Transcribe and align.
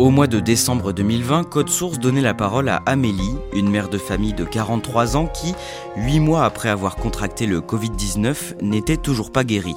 Au 0.00 0.08
mois 0.08 0.26
de 0.26 0.40
décembre 0.40 0.94
2020, 0.94 1.44
Code 1.44 1.68
Source 1.68 1.98
donnait 1.98 2.22
la 2.22 2.32
parole 2.32 2.70
à 2.70 2.76
Amélie, 2.86 3.36
une 3.52 3.68
mère 3.68 3.90
de 3.90 3.98
famille 3.98 4.32
de 4.32 4.44
43 4.44 5.18
ans 5.18 5.26
qui, 5.26 5.54
huit 5.94 6.20
mois 6.20 6.46
après 6.46 6.70
avoir 6.70 6.96
contracté 6.96 7.44
le 7.44 7.60
Covid-19, 7.60 8.62
n'était 8.62 8.96
toujours 8.96 9.30
pas 9.30 9.44
guérie. 9.44 9.76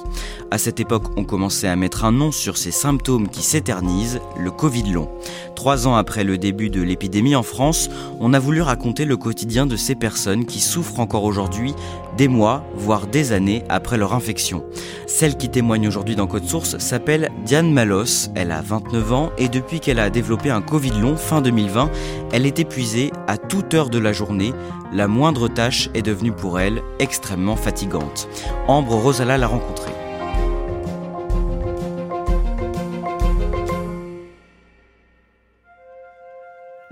À 0.50 0.56
cette 0.56 0.80
époque, 0.80 1.04
on 1.18 1.24
commençait 1.24 1.68
à 1.68 1.76
mettre 1.76 2.06
un 2.06 2.12
nom 2.12 2.32
sur 2.32 2.56
ces 2.56 2.70
symptômes 2.70 3.28
qui 3.28 3.42
s'éternisent, 3.42 4.22
le 4.38 4.50
Covid 4.50 4.90
long. 4.90 5.10
Trois 5.56 5.86
ans 5.86 5.94
après 5.94 6.24
le 6.24 6.38
début 6.38 6.70
de 6.70 6.80
l'épidémie 6.80 7.36
en 7.36 7.42
France, 7.42 7.90
on 8.18 8.32
a 8.32 8.38
voulu 8.38 8.62
raconter 8.62 9.04
le 9.04 9.18
quotidien 9.18 9.66
de 9.66 9.76
ces 9.76 9.94
personnes 9.94 10.46
qui 10.46 10.60
souffrent 10.60 11.00
encore 11.00 11.24
aujourd'hui, 11.24 11.74
des 12.16 12.28
mois, 12.28 12.64
voire 12.74 13.06
des 13.06 13.32
années 13.32 13.64
après 13.68 13.96
leur 13.96 14.14
infection. 14.14 14.64
Celle 15.06 15.36
qui 15.36 15.48
témoigne 15.48 15.88
aujourd'hui 15.88 16.16
dans 16.16 16.26
Code 16.26 16.44
Source 16.44 16.78
s'appelle 16.78 17.30
Diane 17.44 17.72
Malos, 17.72 18.30
elle 18.34 18.52
a 18.52 18.62
29 18.62 19.12
ans 19.12 19.30
et 19.38 19.48
depuis 19.48 19.80
qu'elle 19.80 19.98
a 19.98 20.10
développé 20.10 20.50
un 20.50 20.62
Covid 20.62 20.92
long 21.00 21.16
fin 21.16 21.40
2020, 21.40 21.90
elle 22.32 22.46
est 22.46 22.58
épuisée 22.58 23.10
à 23.26 23.36
toute 23.36 23.74
heure 23.74 23.90
de 23.90 23.98
la 23.98 24.12
journée. 24.12 24.52
La 24.92 25.08
moindre 25.08 25.48
tâche 25.48 25.90
est 25.94 26.02
devenue 26.02 26.32
pour 26.32 26.60
elle 26.60 26.82
extrêmement 26.98 27.56
fatigante. 27.56 28.28
Ambre 28.68 28.94
Rosala 28.94 29.38
l'a 29.38 29.46
rencontrée. 29.46 29.92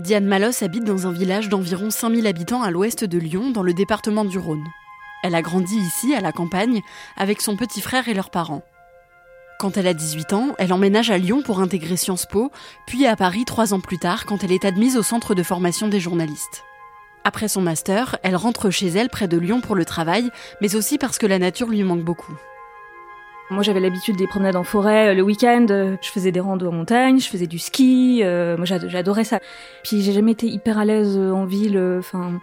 Diane 0.02 0.26
Malos 0.26 0.64
habite 0.64 0.82
dans 0.82 1.06
un 1.06 1.12
village 1.12 1.48
d'environ 1.48 1.90
5000 1.90 2.26
habitants 2.26 2.62
à 2.62 2.72
l'ouest 2.72 3.04
de 3.04 3.18
Lyon, 3.18 3.52
dans 3.52 3.62
le 3.62 3.72
département 3.72 4.24
du 4.24 4.36
Rhône. 4.36 4.64
Elle 5.22 5.34
a 5.34 5.42
grandi 5.42 5.76
ici, 5.76 6.14
à 6.14 6.20
la 6.20 6.32
campagne, 6.32 6.80
avec 7.16 7.40
son 7.40 7.56
petit 7.56 7.80
frère 7.80 8.08
et 8.08 8.14
leurs 8.14 8.30
parents. 8.30 8.62
Quand 9.58 9.76
elle 9.76 9.86
a 9.86 9.94
18 9.94 10.32
ans, 10.32 10.48
elle 10.58 10.72
emménage 10.72 11.10
à 11.10 11.18
Lyon 11.18 11.42
pour 11.42 11.60
intégrer 11.60 11.96
Sciences 11.96 12.26
Po, 12.26 12.50
puis 12.86 13.06
à 13.06 13.14
Paris 13.14 13.44
trois 13.44 13.72
ans 13.74 13.80
plus 13.80 13.98
tard 13.98 14.26
quand 14.26 14.42
elle 14.42 14.50
est 14.52 14.64
admise 14.64 14.96
au 14.96 15.02
centre 15.04 15.34
de 15.36 15.42
formation 15.44 15.86
des 15.88 16.00
journalistes. 16.00 16.64
Après 17.24 17.46
son 17.46 17.60
master, 17.60 18.18
elle 18.24 18.34
rentre 18.34 18.70
chez 18.70 18.88
elle 18.88 19.08
près 19.08 19.28
de 19.28 19.38
Lyon 19.38 19.60
pour 19.60 19.76
le 19.76 19.84
travail, 19.84 20.30
mais 20.60 20.74
aussi 20.74 20.98
parce 20.98 21.18
que 21.18 21.26
la 21.26 21.38
nature 21.38 21.68
lui 21.68 21.84
manque 21.84 22.02
beaucoup. 22.02 22.32
Moi, 23.50 23.62
j'avais 23.62 23.80
l'habitude 23.80 24.16
des 24.16 24.26
promenades 24.26 24.56
en 24.56 24.64
forêt 24.64 25.08
euh, 25.10 25.14
le 25.14 25.22
week-end. 25.22 25.66
euh, 25.70 25.96
Je 26.00 26.08
faisais 26.08 26.32
des 26.32 26.40
randos 26.40 26.68
en 26.68 26.72
montagne, 26.72 27.20
je 27.20 27.28
faisais 27.28 27.46
du 27.46 27.58
ski. 27.58 28.20
euh, 28.24 28.56
moi, 28.56 28.64
j'ad- 28.64 28.88
j'adorais 28.88 29.24
ça. 29.24 29.40
Puis, 29.84 30.00
j'ai 30.02 30.12
jamais 30.12 30.32
été 30.32 30.46
hyper 30.46 30.78
à 30.78 30.84
l'aise 30.86 31.16
en 31.18 31.44
ville. 31.44 31.78
Enfin, 31.98 32.40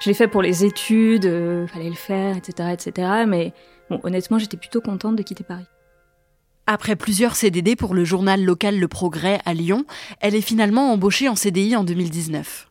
je 0.00 0.08
l'ai 0.08 0.14
fait 0.14 0.28
pour 0.28 0.42
les 0.42 0.64
études, 0.64 1.26
euh, 1.26 1.66
fallait 1.66 1.88
le 1.88 1.94
faire, 1.94 2.36
etc., 2.36 2.70
etc. 2.72 3.24
Mais 3.26 3.52
bon, 3.90 4.00
honnêtement, 4.04 4.38
j'étais 4.38 4.56
plutôt 4.56 4.80
contente 4.80 5.16
de 5.16 5.22
quitter 5.22 5.44
Paris. 5.44 5.66
Après 6.66 6.96
plusieurs 6.96 7.34
CDD 7.34 7.76
pour 7.76 7.94
le 7.94 8.04
journal 8.04 8.44
local 8.44 8.78
Le 8.78 8.88
Progrès 8.88 9.40
à 9.46 9.54
Lyon, 9.54 9.86
elle 10.20 10.34
est 10.34 10.42
finalement 10.42 10.92
embauchée 10.92 11.28
en 11.28 11.34
CDI 11.34 11.74
en 11.76 11.82
2019. 11.82 12.68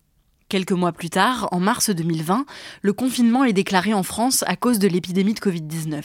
Quelques 0.50 0.72
mois 0.72 0.92
plus 0.92 1.10
tard, 1.10 1.50
en 1.52 1.60
mars 1.60 1.90
2020, 1.90 2.46
le 2.82 2.94
confinement 2.94 3.44
est 3.44 3.54
déclaré 3.54 3.94
en 3.94 4.04
France 4.04 4.44
à 4.48 4.56
cause 4.56 4.80
de 4.80 4.88
l'épidémie 4.88 5.34
de 5.34 5.40
Covid-19. 5.40 6.04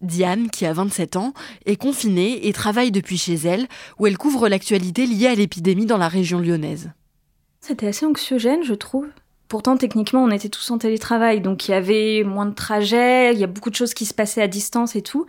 Diane, 0.00 0.50
qui 0.50 0.66
a 0.66 0.72
27 0.72 1.16
ans, 1.16 1.32
est 1.66 1.76
confinée 1.76 2.48
et 2.48 2.52
travaille 2.52 2.90
depuis 2.90 3.18
chez 3.18 3.34
elle, 3.34 3.68
où 3.98 4.06
elle 4.06 4.18
couvre 4.18 4.48
l'actualité 4.48 5.06
liée 5.06 5.28
à 5.28 5.34
l'épidémie 5.34 5.86
dans 5.86 5.98
la 5.98 6.08
région 6.08 6.40
lyonnaise. 6.40 6.90
C'était 7.60 7.86
assez 7.86 8.04
anxiogène, 8.04 8.64
je 8.64 8.74
trouve. 8.74 9.06
Pourtant, 9.52 9.76
techniquement, 9.76 10.24
on 10.24 10.30
était 10.30 10.48
tous 10.48 10.70
en 10.70 10.78
télétravail, 10.78 11.42
donc 11.42 11.68
il 11.68 11.72
y 11.72 11.74
avait 11.74 12.24
moins 12.24 12.46
de 12.46 12.54
trajets, 12.54 13.34
il 13.34 13.38
y 13.38 13.44
a 13.44 13.46
beaucoup 13.46 13.68
de 13.68 13.74
choses 13.74 13.92
qui 13.92 14.06
se 14.06 14.14
passaient 14.14 14.40
à 14.40 14.48
distance 14.48 14.96
et 14.96 15.02
tout. 15.02 15.26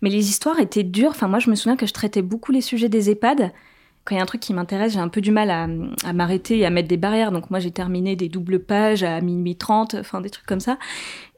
Mais 0.00 0.08
les 0.08 0.30
histoires 0.30 0.58
étaient 0.60 0.82
dures. 0.82 1.10
Enfin, 1.10 1.28
moi, 1.28 1.40
je 1.40 1.50
me 1.50 1.54
souviens 1.54 1.76
que 1.76 1.84
je 1.84 1.92
traitais 1.92 2.22
beaucoup 2.22 2.52
les 2.52 2.62
sujets 2.62 2.88
des 2.88 3.10
EHPAD. 3.10 3.52
Quand 4.06 4.14
il 4.14 4.16
y 4.16 4.18
a 4.18 4.22
un 4.22 4.26
truc 4.26 4.40
qui 4.40 4.54
m'intéresse, 4.54 4.94
j'ai 4.94 4.98
un 4.98 5.08
peu 5.08 5.20
du 5.20 5.30
mal 5.30 5.50
à, 5.50 5.66
m'arrêter 6.14 6.56
et 6.56 6.64
à 6.64 6.70
mettre 6.70 6.88
des 6.88 6.96
barrières. 6.96 7.32
Donc 7.32 7.50
moi, 7.50 7.60
j'ai 7.60 7.70
terminé 7.70 8.16
des 8.16 8.30
doubles 8.30 8.60
pages 8.60 9.02
à 9.02 9.20
minuit 9.20 9.56
30, 9.56 9.96
enfin 10.00 10.22
des 10.22 10.30
trucs 10.30 10.46
comme 10.46 10.60
ça. 10.60 10.78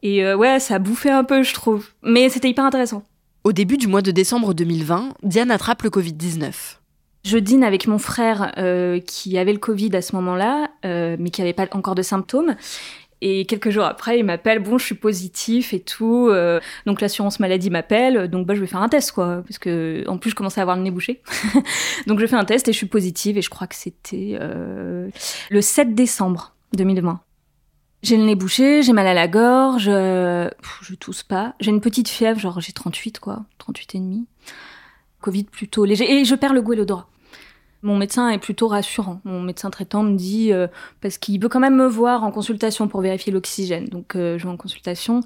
Et 0.05 0.25
euh, 0.25 0.37
ouais, 0.37 0.61
ça 0.61 0.79
bouffait 0.79 1.11
un 1.11 1.25
peu, 1.25 1.43
je 1.43 1.55
trouve. 1.55 1.89
Mais 2.05 2.29
c'était 2.29 2.51
hyper 2.51 2.65
intéressant. 2.65 3.03
Au 3.43 3.51
début 3.51 3.79
du 3.79 3.89
mois 3.89 4.01
de 4.01 4.13
décembre 4.13 4.55
2020, 4.55 5.15
Diane 5.25 5.51
attrape 5.51 5.83
le 5.83 5.91
Covid-19. 5.91 6.78
Je 7.25 7.39
dîne 7.39 7.65
avec 7.65 7.87
mon 7.87 7.99
frère 7.99 8.53
euh, 8.59 9.01
qui 9.01 9.39
avait 9.39 9.53
le 9.53 9.59
Covid 9.59 9.95
à 9.95 10.03
ce 10.03 10.15
moment-là, 10.17 10.71
euh, 10.85 11.17
mais 11.19 11.31
qui 11.31 11.43
avait 11.43 11.53
pas 11.53 11.67
encore 11.73 11.95
de 11.95 12.03
symptômes. 12.03 12.57
Et 13.21 13.47
quelques 13.47 13.71
jours 13.71 13.85
après, 13.85 14.21
il 14.21 14.25
m'appelle, 14.25 14.61
bon, 14.61 14.79
je 14.79 14.85
suis 14.85 14.95
positif 14.95 15.75
et 15.75 15.81
tout. 15.81 16.29
euh, 16.31 16.61
donc 16.87 17.01
l'assurance 17.01 17.41
maladie 17.41 17.69
m'appelle, 17.69 18.29
donc 18.29 18.47
bah 18.47 18.55
je 18.55 18.61
vais 18.61 18.69
faire 18.69 18.81
un 18.81 18.89
test 18.89 19.11
quoi, 19.11 19.43
parce 19.45 19.59
que 19.59 20.05
en 20.07 20.19
plus 20.19 20.31
je 20.31 20.37
commençais 20.37 20.61
à 20.61 20.63
avoir 20.63 20.77
le 20.77 20.85
nez 20.85 20.93
bouché. 20.93 21.21
donc 22.07 22.21
je 22.21 22.27
fais 22.27 22.37
un 22.37 22.45
test 22.45 22.69
et 22.69 22.73
je 22.73 22.77
suis 22.77 22.87
positive 22.87 23.37
et 23.37 23.43
je 23.43 23.51
crois 23.51 23.67
que 23.67 23.75
c'était 23.75 24.39
le 24.39 25.61
7 25.61 25.97
décembre 25.97 26.55
2020. 26.77 27.21
J'ai 28.05 28.17
le 28.17 28.23
nez 28.23 28.37
bouché, 28.37 28.85
j'ai 28.85 28.93
mal 28.93 29.09
à 29.09 29.15
la 29.15 29.27
gorge, 29.27 29.87
je 29.87 30.95
tousse 30.95 31.25
pas. 31.25 31.57
J'ai 31.59 31.73
une 31.73 31.81
petite 31.81 32.09
fièvre, 32.09 32.39
genre 32.39 32.61
j'ai 32.61 32.73
38 32.73 33.19
quoi, 33.19 33.45
38 33.59 33.97
et 33.97 33.99
demi. 33.99 34.27
Covid 35.21 35.45
plutôt 35.45 35.85
léger 35.85 36.21
et 36.21 36.25
je 36.25 36.35
perds 36.35 36.55
le 36.55 36.63
goût 36.63 36.73
et 36.73 36.77
l'odorat. 36.77 37.09
Mon 37.83 37.97
médecin 37.97 38.29
est 38.31 38.39
plutôt 38.39 38.67
rassurant. 38.67 39.21
Mon 39.25 39.41
médecin 39.41 39.71
traitant 39.71 40.03
me 40.03 40.17
dit 40.17 40.53
euh, 40.53 40.67
parce 41.01 41.17
qu'il 41.17 41.41
veut 41.41 41.49
quand 41.49 41.61
même 41.61 41.77
me 41.77 41.87
voir 41.87 42.25
en 42.25 42.33
consultation 42.33 42.89
pour 42.89 43.01
vérifier 43.01 43.33
l'oxygène. 43.33 43.85
Donc 43.85 44.17
euh, 44.17 44.37
je 44.37 44.45
vais 44.45 44.51
en 44.51 44.57
consultation 44.57 45.21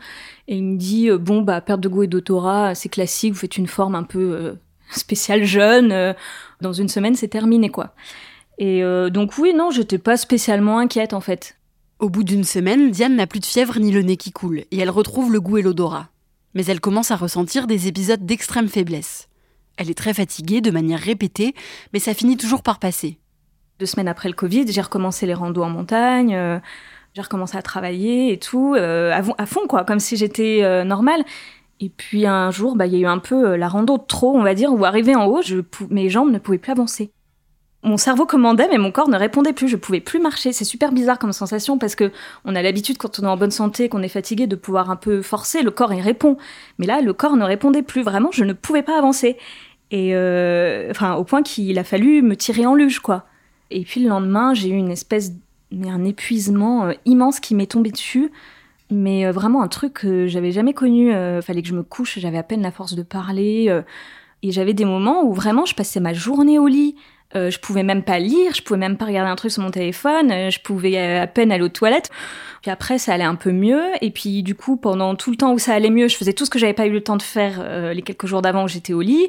et 0.49 0.57
il 0.57 0.65
me 0.65 0.77
dit 0.77 1.09
euh, 1.09 1.17
bon 1.17 1.41
bah 1.41 1.63
perte 1.63 1.81
de 1.81 1.89
goût 1.89 2.03
et 2.03 2.09
d'odorat, 2.09 2.75
c'est 2.75 2.91
classique, 2.91 3.33
vous 3.33 3.39
faites 3.39 3.57
une 3.57 3.67
forme 3.67 3.95
un 3.95 4.03
peu 4.03 4.57
spéciale 4.91 5.45
jeune. 5.45 6.15
dans 6.61 6.73
une 6.73 6.89
semaine 6.89 7.15
c'est 7.15 7.29
terminé 7.29 7.71
quoi. 7.71 7.95
Et 8.59 8.83
donc 9.11 9.39
oui 9.39 9.55
non, 9.55 9.71
j'étais 9.71 9.99
pas 9.99 10.19
spécialement 10.19 10.79
inquiète 10.79 11.15
en 11.15 11.21
fait. 11.21 11.57
Au 11.99 12.11
bout 12.11 12.25
d'une 12.25 12.45
semaine, 12.45 12.91
Diane 12.91 13.17
n'a 13.17 13.27
plus 13.29 13.41
de 13.41 13.47
fièvre 13.47 13.79
ni 13.79 13.93
le 13.93 14.03
nez 14.03 14.17
qui 14.17 14.33
coule, 14.33 14.65
et 14.73 14.79
elle 14.79 14.91
retrouve 14.91 15.33
le 15.33 15.41
goût 15.41 15.59
et 15.59 15.63
l'odorat. 15.63 16.09
Mais 16.53 16.67
elle 16.67 16.81
commence 16.81 17.13
à 17.13 17.17
ressentir 17.17 17.69
des 17.69 17.87
épisodes 17.87 18.27
d'extrême 18.27 18.69
faiblesse. 18.69 19.29
Elle 19.77 19.91
est 19.91 19.99
très 19.99 20.15
fatiguée 20.15 20.61
de 20.61 20.71
manière 20.71 20.99
répétée, 20.99 21.55
mais 21.93 21.99
ça 21.99 22.15
finit 22.15 22.37
toujours 22.37 22.63
par 22.63 22.79
passer. 22.79 23.19
Deux 23.79 23.87
semaines 23.87 24.09
après 24.09 24.29
le 24.29 24.35
Covid, 24.35 24.67
j'ai 24.71 24.81
recommencé 24.81 25.27
les 25.27 25.35
randos 25.35 25.63
en 25.63 25.71
montagne, 25.71 26.35
euh, 26.35 26.59
j'ai 27.15 27.23
recommencé 27.23 27.57
à 27.57 27.63
travailler 27.63 28.33
et 28.33 28.39
tout, 28.39 28.75
euh, 28.77 29.13
à, 29.13 29.47
fond- 29.47 29.67
quoi, 29.67 29.85
comme 29.85 29.99
si 29.99 30.17
j'étais 30.17 30.61
euh, 30.63 30.85
normale. 30.85 31.25
Et 31.81 31.89
puis 31.89 32.27
un 32.27 32.51
jour, 32.53 32.77
bah, 32.77 32.87
il 32.87 32.93
y 32.93 32.97
a 32.97 33.01
eu 33.01 33.07
un 33.07 33.19
peu 33.19 33.57
la 33.57 33.69
rando 33.69 33.99
de 33.99 34.05
trop, 34.07 34.37
on 34.37 34.43
va 34.43 34.55
dire, 34.55 34.73
où 34.73 34.85
arrivé 34.85 35.17
en 35.17 35.27
haut, 35.27 35.41
mes 35.91 36.09
jambes 36.11 36.31
ne 36.31 36.39
pouvaient 36.39 36.59
plus 36.59 36.71
avancer. 36.71 37.11
Mon 37.85 37.97
cerveau 37.97 38.27
commandait, 38.27 38.69
mais 38.69 38.79
mon 38.79 38.93
corps 38.93 39.09
ne 39.09 39.17
répondait 39.17 39.53
plus. 39.53 39.67
Je 39.67 39.77
pouvais 39.77 40.01
plus 40.01 40.21
marcher. 40.21 40.53
C'est 40.53 40.65
super 40.65 40.93
bizarre 40.93 41.19
comme 41.19 41.33
sensation 41.33 41.79
parce 41.79 41.97
que 41.97 42.13
on 42.45 42.55
a 42.55 42.63
l'habitude, 42.63 42.97
quand 42.97 43.19
on 43.19 43.25
est 43.25 43.29
en 43.29 43.37
bonne 43.37 43.51
santé, 43.51 43.89
qu'on 43.89 44.03
est 44.03 44.09
fatigué, 44.09 44.47
de 44.47 44.55
pouvoir 44.55 44.89
un 44.89 44.97
peu 44.97 45.21
forcer. 45.21 45.63
Le 45.63 45.73
corps, 45.73 45.93
il 45.93 46.01
répond. 46.01 46.37
Mais 46.79 46.87
là, 46.87 47.01
le 47.01 47.13
corps 47.13 47.37
ne 47.37 47.45
répondait 47.45 47.83
plus. 47.83 48.03
Vraiment, 48.03 48.31
je 48.31 48.45
ne 48.45 48.53
pouvais 48.53 48.83
pas 48.85 48.97
avancer. 48.97 49.37
Et 49.91 50.15
euh, 50.15 50.91
enfin, 50.91 51.15
au 51.15 51.25
point 51.25 51.43
qu'il 51.43 51.77
a 51.79 51.85
fallu 51.85 52.23
me 52.23 52.37
tirer 52.37 52.67
en 52.67 52.75
luge, 52.75 53.01
quoi. 53.01 53.27
Et 53.71 53.83
puis 53.83 54.01
le 54.01 54.09
lendemain, 54.09 54.55
j'ai 54.55 54.69
eu 54.69 54.77
une 54.77 54.91
espèce, 54.91 55.33
mais 55.73 55.91
un 55.91 56.05
épuisement 56.05 56.87
euh, 56.87 56.93
immense 57.05 57.41
qui 57.41 57.57
m'est 57.57 57.71
tombé 57.71 57.91
dessus. 57.91 58.31
Mais 58.91 59.27
euh, 59.27 59.33
vraiment 59.33 59.61
un 59.61 59.69
truc 59.69 59.95
que 59.95 60.29
j'avais 60.29 60.53
jamais 60.53 60.73
connu. 60.73 61.13
Fallait 61.43 61.63
que 61.63 61.69
je 61.69 61.75
me 61.75 61.83
couche, 61.83 62.19
j'avais 62.21 62.39
à 62.39 62.43
peine 62.45 62.63
la 62.63 62.71
force 62.71 62.95
de 62.95 63.03
parler. 63.03 63.83
et 64.43 64.53
j'avais 64.53 64.75
des 64.75 64.85
moments 64.85 65.25
où 65.25 65.33
vraiment 65.35 65.67
je 65.67 65.75
passais 65.75 66.01
ma 66.01 66.13
journée 66.15 66.59
au 66.61 66.69
lit. 66.69 66.95
Je 67.35 67.59
pouvais 67.59 67.83
même 67.83 68.03
pas 68.03 68.19
lire, 68.19 68.55
je 68.55 68.63
pouvais 68.63 68.79
même 68.79 68.97
pas 68.97 69.07
regarder 69.07 69.31
un 69.31 69.37
truc 69.37 69.51
sur 69.51 69.63
mon 69.63 69.71
téléphone, 69.71 70.51
je 70.51 70.59
pouvais 70.61 71.19
à 71.19 71.27
peine 71.27 71.53
aller 71.53 71.63
aux 71.63 71.69
toilettes. 71.69 72.11
Puis 72.63 72.71
après, 72.71 72.99
ça 72.99 73.15
allait 73.15 73.25
un 73.25 73.35
peu 73.35 73.51
mieux. 73.51 73.83
Et 74.01 74.11
puis, 74.11 74.43
du 74.43 74.55
coup, 74.55 74.77
pendant 74.77 75.17
tout 75.17 75.31
le 75.31 75.37
temps 75.37 75.53
où 75.53 75.59
ça 75.59 75.75
allait 75.75 75.91
mieux, 75.91 76.09
je 76.09 76.17
faisais 76.17 76.33
tout 76.33 76.45
ce 76.45 76.51
que 76.51 76.59
j'avais 76.59 76.75
pas 76.75 76.87
eu 76.87 76.93
le 76.93 77.01
temps 77.01 77.17
de 77.17 77.23
faire 77.23 77.93
les 77.93 78.03
quelques 78.03 78.27
jours 78.27 78.41
d'avant 78.41 78.65
où 78.65 78.69
j'étais 78.69 78.93
au 78.93 79.01
lit. 79.01 79.29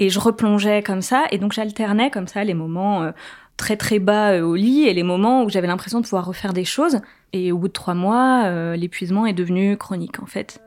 Et 0.00 0.08
je 0.08 0.18
replongeais 0.18 0.82
comme 0.82 1.02
ça. 1.02 1.26
Et 1.30 1.38
donc, 1.38 1.52
j'alternais 1.52 2.10
comme 2.10 2.26
ça 2.26 2.42
les 2.42 2.54
moments 2.54 3.12
très 3.56 3.76
très 3.76 3.98
bas 3.98 4.32
euh, 4.32 4.42
au 4.42 4.56
lit 4.56 4.88
et 4.88 4.94
les 4.94 5.02
moments 5.02 5.44
où 5.44 5.48
j'avais 5.48 5.66
l'impression 5.66 6.00
de 6.00 6.04
pouvoir 6.04 6.26
refaire 6.26 6.52
des 6.52 6.64
choses. 6.64 6.98
Et 7.32 7.52
au 7.52 7.58
bout 7.58 7.68
de 7.68 7.72
trois 7.72 7.94
mois, 7.94 8.44
euh, 8.46 8.76
l'épuisement 8.76 9.26
est 9.26 9.32
devenu 9.32 9.76
chronique 9.76 10.20
en 10.20 10.26
fait. 10.26 10.60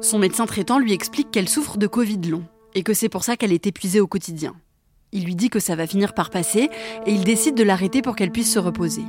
Son 0.00 0.18
médecin 0.18 0.46
traitant 0.46 0.78
lui 0.78 0.92
explique 0.92 1.30
qu'elle 1.32 1.48
souffre 1.48 1.76
de 1.76 1.86
Covid 1.86 2.20
long 2.30 2.44
et 2.74 2.82
que 2.82 2.94
c'est 2.94 3.08
pour 3.08 3.24
ça 3.24 3.36
qu'elle 3.36 3.52
est 3.52 3.66
épuisée 3.66 4.00
au 4.00 4.06
quotidien. 4.06 4.54
Il 5.12 5.24
lui 5.24 5.34
dit 5.34 5.48
que 5.48 5.60
ça 5.60 5.74
va 5.74 5.86
finir 5.86 6.12
par 6.12 6.30
passer 6.30 6.68
et 7.06 7.12
il 7.12 7.24
décide 7.24 7.54
de 7.54 7.62
l'arrêter 7.62 8.02
pour 8.02 8.14
qu'elle 8.14 8.30
puisse 8.30 8.52
se 8.52 8.58
reposer. 8.58 9.02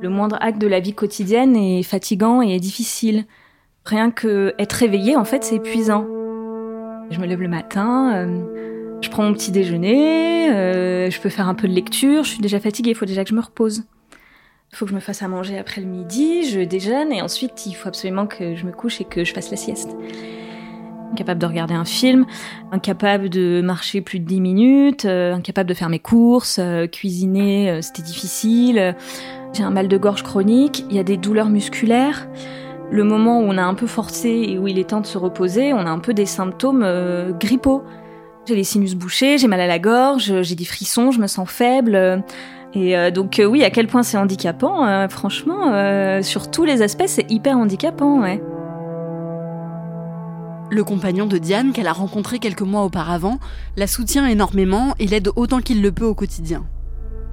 Le 0.00 0.08
moindre 0.08 0.36
acte 0.40 0.60
de 0.60 0.66
la 0.66 0.80
vie 0.80 0.92
quotidienne 0.92 1.56
est 1.56 1.82
fatigant 1.82 2.42
et 2.42 2.54
est 2.54 2.60
difficile. 2.60 3.24
Rien 3.84 4.10
que 4.10 4.54
être 4.58 4.84
en 5.16 5.24
fait, 5.24 5.44
c'est 5.44 5.56
épuisant. 5.56 6.06
Je 7.10 7.18
me 7.18 7.26
lève 7.26 7.40
le 7.40 7.48
matin, 7.48 8.14
euh, 8.14 8.98
je 9.00 9.08
prends 9.08 9.22
mon 9.22 9.32
petit 9.32 9.50
déjeuner, 9.50 10.50
euh, 10.50 11.10
je 11.10 11.20
peux 11.20 11.30
faire 11.30 11.48
un 11.48 11.54
peu 11.54 11.66
de 11.66 11.72
lecture, 11.72 12.22
je 12.22 12.30
suis 12.30 12.40
déjà 12.40 12.60
fatiguée, 12.60 12.90
il 12.90 12.94
faut 12.94 13.06
déjà 13.06 13.24
que 13.24 13.30
je 13.30 13.34
me 13.34 13.40
repose. 13.40 13.84
Il 14.70 14.76
faut 14.76 14.84
que 14.84 14.90
je 14.90 14.94
me 14.94 15.00
fasse 15.00 15.22
à 15.22 15.28
manger 15.28 15.56
après 15.56 15.80
le 15.80 15.86
midi, 15.86 16.48
je 16.50 16.60
déjeune 16.60 17.12
et 17.12 17.22
ensuite 17.22 17.64
il 17.64 17.72
faut 17.72 17.88
absolument 17.88 18.26
que 18.26 18.54
je 18.54 18.66
me 18.66 18.72
couche 18.72 19.00
et 19.00 19.04
que 19.04 19.24
je 19.24 19.32
fasse 19.32 19.50
la 19.50 19.56
sieste. 19.56 19.96
Incapable 21.12 21.40
de 21.40 21.46
regarder 21.46 21.74
un 21.74 21.84
film, 21.84 22.26
incapable 22.70 23.30
de 23.30 23.60
marcher 23.62 24.00
plus 24.00 24.20
de 24.20 24.26
10 24.26 24.40
minutes, 24.40 25.04
euh, 25.04 25.34
incapable 25.34 25.68
de 25.68 25.74
faire 25.74 25.88
mes 25.88 25.98
courses, 25.98 26.58
euh, 26.60 26.86
cuisiner, 26.86 27.80
c'était 27.82 28.02
difficile. 28.02 28.94
J'ai 29.52 29.62
un 29.62 29.70
mal 29.70 29.88
de 29.88 29.96
gorge 29.96 30.22
chronique, 30.22 30.84
il 30.90 30.96
y 30.96 30.98
a 30.98 31.04
des 31.04 31.16
douleurs 31.16 31.48
musculaires. 31.48 32.28
Le 32.90 33.04
moment 33.04 33.40
où 33.40 33.44
on 33.44 33.58
a 33.58 33.62
un 33.62 33.74
peu 33.74 33.86
forcé 33.86 34.28
et 34.28 34.58
où 34.58 34.68
il 34.68 34.78
est 34.78 34.90
temps 34.90 35.00
de 35.00 35.06
se 35.06 35.18
reposer, 35.18 35.72
on 35.72 35.80
a 35.80 35.90
un 35.90 35.98
peu 35.98 36.14
des 36.14 36.26
symptômes 36.26 36.86
grippaux. 37.38 37.82
J'ai 38.46 38.54
les 38.54 38.64
sinus 38.64 38.94
bouchés, 38.94 39.36
j'ai 39.36 39.46
mal 39.46 39.60
à 39.60 39.66
la 39.66 39.78
gorge, 39.78 40.42
j'ai 40.42 40.54
des 40.54 40.64
frissons, 40.64 41.10
je 41.10 41.20
me 41.20 41.26
sens 41.26 41.50
faible. 41.50 42.24
Et 42.74 42.96
euh, 42.96 43.10
donc 43.10 43.38
euh, 43.38 43.44
oui, 43.44 43.64
à 43.64 43.70
quel 43.70 43.86
point 43.86 44.02
c'est 44.02 44.18
handicapant, 44.18 44.86
euh, 44.86 45.08
franchement, 45.08 45.72
sur 46.22 46.50
tous 46.50 46.64
les 46.64 46.82
aspects, 46.82 47.06
c'est 47.06 47.30
hyper 47.30 47.56
handicapant, 47.56 48.20
ouais. 48.20 48.42
Le 50.70 50.84
compagnon 50.84 51.26
de 51.26 51.38
Diane, 51.38 51.72
qu'elle 51.72 51.86
a 51.86 51.94
rencontré 51.94 52.38
quelques 52.38 52.60
mois 52.60 52.84
auparavant, 52.84 53.38
la 53.76 53.86
soutient 53.86 54.26
énormément 54.26 54.94
et 54.98 55.06
l'aide 55.06 55.30
autant 55.34 55.60
qu'il 55.60 55.80
le 55.80 55.92
peut 55.92 56.04
au 56.04 56.14
quotidien. 56.14 56.66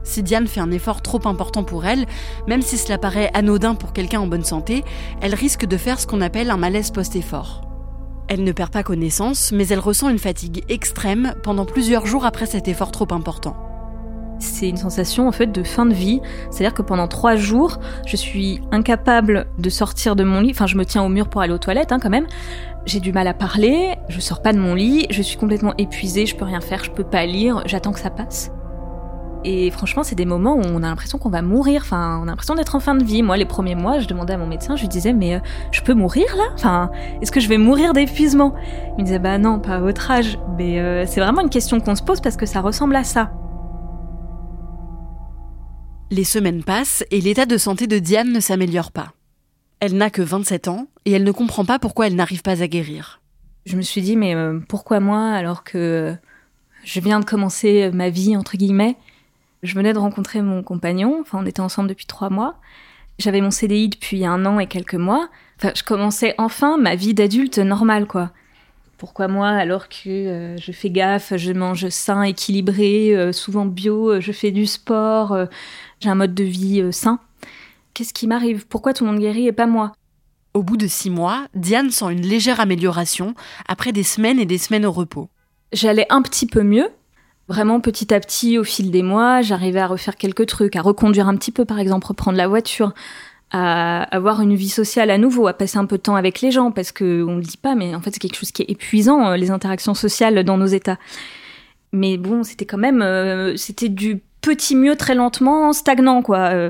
Si 0.03 0.23
Diane 0.23 0.47
fait 0.47 0.61
un 0.61 0.71
effort 0.71 1.01
trop 1.01 1.19
important 1.25 1.63
pour 1.65 1.85
elle, 1.85 2.05
même 2.47 2.61
si 2.61 2.77
cela 2.77 2.97
paraît 2.97 3.31
anodin 3.33 3.75
pour 3.75 3.91
quelqu'un 3.91 4.21
en 4.21 4.27
bonne 4.27 4.45
santé, 4.45 4.85
elle 5.19 5.35
risque 5.35 5.65
de 5.65 5.75
faire 5.75 5.99
ce 5.99 6.07
qu'on 6.07 6.21
appelle 6.21 6.49
un 6.49 6.57
malaise 6.57 6.91
post-effort. 6.91 7.67
Elle 8.29 8.43
ne 8.43 8.53
perd 8.53 8.71
pas 8.71 8.83
connaissance, 8.83 9.51
mais 9.51 9.67
elle 9.67 9.79
ressent 9.79 10.09
une 10.09 10.19
fatigue 10.19 10.63
extrême 10.69 11.33
pendant 11.43 11.65
plusieurs 11.65 12.05
jours 12.05 12.25
après 12.25 12.45
cet 12.45 12.69
effort 12.69 12.91
trop 12.91 13.07
important. 13.11 13.64
C'est 14.37 14.67
une 14.69 14.77
sensation 14.77 15.27
en 15.27 15.31
fait 15.31 15.47
de 15.47 15.63
fin 15.63 15.85
de 15.85 15.93
vie, 15.93 16.21
c'est-à-dire 16.51 16.73
que 16.73 16.81
pendant 16.81 17.07
trois 17.07 17.35
jours, 17.35 17.79
je 18.05 18.15
suis 18.15 18.61
incapable 18.71 19.47
de 19.57 19.69
sortir 19.69 20.15
de 20.15 20.23
mon 20.23 20.41
lit. 20.41 20.51
Enfin, 20.51 20.67
je 20.67 20.77
me 20.77 20.85
tiens 20.85 21.03
au 21.03 21.09
mur 21.09 21.27
pour 21.29 21.41
aller 21.41 21.53
aux 21.53 21.57
toilettes, 21.57 21.91
hein, 21.91 21.99
quand 22.01 22.09
même. 22.09 22.27
J'ai 22.85 22.99
du 22.99 23.11
mal 23.11 23.27
à 23.27 23.33
parler, 23.33 23.95
je 24.09 24.19
sors 24.19 24.41
pas 24.41 24.53
de 24.53 24.59
mon 24.59 24.75
lit, 24.75 25.07
je 25.09 25.21
suis 25.21 25.37
complètement 25.37 25.73
épuisée, 25.77 26.25
je 26.25 26.35
peux 26.35 26.45
rien 26.45 26.61
faire, 26.61 26.83
je 26.83 26.91
peux 26.91 27.03
pas 27.03 27.25
lire, 27.25 27.63
j'attends 27.65 27.91
que 27.91 27.99
ça 27.99 28.11
passe. 28.11 28.51
Et 29.47 29.69
franchement, 29.69 30.01
c'est 30.01 30.15
des 30.15 30.25
moments 30.25 30.55
où 30.55 30.61
on 30.65 30.81
a 30.81 30.87
l'impression 30.87 31.19
qu'on 31.19 31.29
va 31.29 31.43
mourir. 31.43 31.83
Enfin, 31.85 32.19
on 32.19 32.23
a 32.23 32.25
l'impression 32.25 32.55
d'être 32.55 32.73
en 32.73 32.79
fin 32.79 32.95
de 32.95 33.03
vie. 33.03 33.21
Moi, 33.21 33.37
les 33.37 33.45
premiers 33.45 33.75
mois, 33.75 33.99
je 33.99 34.07
demandais 34.07 34.33
à 34.33 34.37
mon 34.37 34.47
médecin, 34.47 34.75
je 34.75 34.81
lui 34.81 34.87
disais, 34.87 35.13
mais 35.13 35.35
euh, 35.35 35.39
je 35.71 35.81
peux 35.81 35.93
mourir 35.93 36.25
là? 36.35 36.45
Enfin, 36.55 36.89
est-ce 37.21 37.31
que 37.31 37.39
je 37.39 37.47
vais 37.47 37.59
mourir 37.59 37.93
d'épuisement? 37.93 38.55
Il 38.97 39.01
me 39.01 39.05
disait, 39.05 39.19
bah 39.19 39.37
non, 39.37 39.59
pas 39.59 39.75
à 39.75 39.79
votre 39.79 40.09
âge. 40.09 40.39
Mais 40.57 40.79
euh, 40.79 41.05
c'est 41.05 41.21
vraiment 41.21 41.41
une 41.41 41.51
question 41.51 41.79
qu'on 41.79 41.93
se 41.93 42.01
pose 42.01 42.21
parce 42.21 42.37
que 42.37 42.47
ça 42.47 42.59
ressemble 42.59 42.95
à 42.95 43.03
ça. 43.03 43.29
Les 46.11 46.23
semaines 46.23 46.63
passent 46.63 47.03
et 47.09 47.19
l'état 47.19 47.47
de 47.47 47.57
santé 47.57 47.87
de 47.87 47.97
Diane 47.97 48.31
ne 48.31 48.39
s'améliore 48.39 48.91
pas. 48.91 49.13
Elle 49.79 49.97
n'a 49.97 50.11
que 50.11 50.21
27 50.21 50.67
ans 50.67 50.87
et 51.05 51.11
elle 51.11 51.23
ne 51.23 51.31
comprend 51.31 51.65
pas 51.65 51.79
pourquoi 51.79 52.07
elle 52.07 52.15
n'arrive 52.15 52.43
pas 52.43 52.61
à 52.61 52.67
guérir. 52.67 53.21
Je 53.65 53.75
me 53.75 53.81
suis 53.81 54.01
dit, 54.01 54.15
mais 54.15 54.35
euh, 54.35 54.59
pourquoi 54.69 54.99
moi 54.99 55.29
alors 55.31 55.63
que 55.63 56.15
je 56.83 56.99
viens 56.99 57.19
de 57.19 57.25
commencer 57.25 57.89
ma 57.91 58.09
vie, 58.09 58.37
entre 58.37 58.55
guillemets? 58.55 58.97
Je 59.63 59.73
venais 59.73 59.93
de 59.93 59.97
rencontrer 59.97 60.43
mon 60.43 60.61
compagnon, 60.61 61.17
enfin 61.21 61.39
on 61.41 61.45
était 61.45 61.61
ensemble 61.61 61.89
depuis 61.89 62.05
trois 62.05 62.29
mois. 62.29 62.59
J'avais 63.17 63.41
mon 63.41 63.51
CDI 63.51 63.89
depuis 63.89 64.25
un 64.25 64.45
an 64.45 64.59
et 64.59 64.67
quelques 64.67 64.93
mois. 64.93 65.29
Enfin, 65.57 65.71
je 65.75 65.83
commençais 65.83 66.35
enfin 66.37 66.77
ma 66.77 66.95
vie 66.95 67.15
d'adulte 67.15 67.57
normale, 67.57 68.05
quoi. 68.05 68.31
Pourquoi 68.97 69.27
moi, 69.27 69.49
alors 69.49 69.89
que 69.89 70.09
euh, 70.09 70.57
je 70.57 70.71
fais 70.71 70.89
gaffe, 70.89 71.35
je 71.35 71.51
mange 71.51 71.89
sain, 71.89 72.23
équilibré, 72.23 73.15
euh, 73.15 73.33
souvent 73.33 73.65
bio, 73.65 74.11
euh, 74.11 74.21
je 74.21 74.31
fais 74.31 74.51
du 74.51 74.65
sport, 74.65 75.37
j'ai 76.05 76.11
un 76.11 76.15
mode 76.15 76.35
de 76.35 76.43
vie 76.43 76.87
sain 76.91 77.19
Qu'est-ce 77.95 78.13
qui 78.13 78.27
m'arrive? 78.27 78.67
Pourquoi 78.67 78.93
tout 78.93 79.05
le 79.05 79.11
monde 79.11 79.19
guérit 79.19 79.47
et 79.47 79.51
pas 79.51 79.65
moi? 79.65 79.93
Au 80.53 80.61
bout 80.61 80.77
de 80.77 80.85
six 80.85 81.09
mois, 81.09 81.47
Diane 81.55 81.89
sent 81.89 82.11
une 82.11 82.21
légère 82.21 82.59
amélioration 82.59 83.33
après 83.67 83.91
des 83.91 84.03
semaines 84.03 84.39
et 84.39 84.45
des 84.45 84.57
semaines 84.57 84.85
au 84.85 84.91
repos. 84.91 85.29
J'allais 85.73 86.05
un 86.09 86.21
petit 86.21 86.45
peu 86.45 86.61
mieux, 86.61 86.89
Vraiment 87.47 87.79
petit 87.79 88.11
à 88.11 88.19
petit, 88.19 88.57
au 88.57 88.63
fil 88.63 88.89
des 88.89 89.03
mois, 89.03 89.41
j'arrivais 89.41 89.79
à 89.79 89.85
refaire 89.85 90.15
quelques 90.15 90.47
trucs, 90.47 90.75
à 90.75 90.81
reconduire 90.81 91.27
un 91.27 91.35
petit 91.35 91.51
peu, 91.51 91.63
par 91.63 91.77
exemple, 91.77 92.07
reprendre 92.07 92.37
la 92.37 92.47
voiture, 92.47 92.93
à 93.51 94.01
avoir 94.03 94.41
une 94.41 94.55
vie 94.55 94.69
sociale 94.69 95.11
à 95.11 95.19
nouveau, 95.19 95.45
à 95.45 95.53
passer 95.53 95.77
un 95.77 95.85
peu 95.85 95.97
de 95.97 96.01
temps 96.01 96.15
avec 96.15 96.41
les 96.41 96.49
gens, 96.49 96.71
parce 96.71 96.91
que 96.91 97.23
on 97.23 97.35
le 97.35 97.43
dit 97.43 97.57
pas, 97.57 97.75
mais 97.75 97.93
en 97.93 98.01
fait 98.01 98.09
c'est 98.11 98.19
quelque 98.19 98.35
chose 98.35 98.51
qui 98.51 98.63
est 98.63 98.71
épuisant, 98.71 99.27
euh, 99.27 99.37
les 99.37 99.51
interactions 99.51 99.93
sociales 99.93 100.43
dans 100.43 100.57
nos 100.57 100.65
états. 100.65 100.97
Mais 101.91 102.17
bon, 102.17 102.43
c'était 102.43 102.65
quand 102.65 102.79
même, 102.79 103.03
euh, 103.03 103.55
c'était 103.57 103.89
du 103.89 104.23
petit 104.45 104.75
mieux 104.75 104.95
très 104.95 105.15
lentement, 105.15 105.73
stagnant 105.73 106.21
quoi. 106.21 106.51
Euh, 106.53 106.69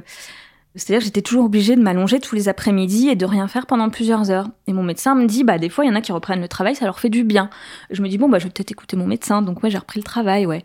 c'est-à-dire 0.75 1.05
j'étais 1.05 1.21
toujours 1.21 1.45
obligée 1.45 1.75
de 1.75 1.81
m'allonger 1.81 2.19
tous 2.19 2.35
les 2.35 2.47
après-midi 2.47 3.09
et 3.09 3.15
de 3.15 3.25
rien 3.25 3.47
faire 3.47 3.65
pendant 3.65 3.89
plusieurs 3.89 4.31
heures. 4.31 4.47
Et 4.67 4.73
mon 4.73 4.83
médecin 4.83 5.13
me 5.13 5.25
dit, 5.25 5.43
bah 5.43 5.57
des 5.57 5.69
fois 5.69 5.83
il 5.83 5.89
y 5.89 5.91
en 5.91 5.95
a 5.95 6.01
qui 6.01 6.13
reprennent 6.13 6.41
le 6.41 6.47
travail, 6.47 6.75
ça 6.75 6.85
leur 6.85 6.99
fait 6.99 7.09
du 7.09 7.23
bien. 7.25 7.49
Je 7.91 8.01
me 8.01 8.07
dis 8.07 8.17
bon 8.17 8.29
bah 8.29 8.39
je 8.39 8.45
vais 8.45 8.49
peut-être 8.49 8.71
écouter 8.71 8.95
mon 8.95 9.05
médecin, 9.05 9.41
donc 9.41 9.61
moi 9.61 9.69
j'ai 9.69 9.77
repris 9.77 9.99
le 9.99 10.05
travail, 10.05 10.45
ouais. 10.45 10.63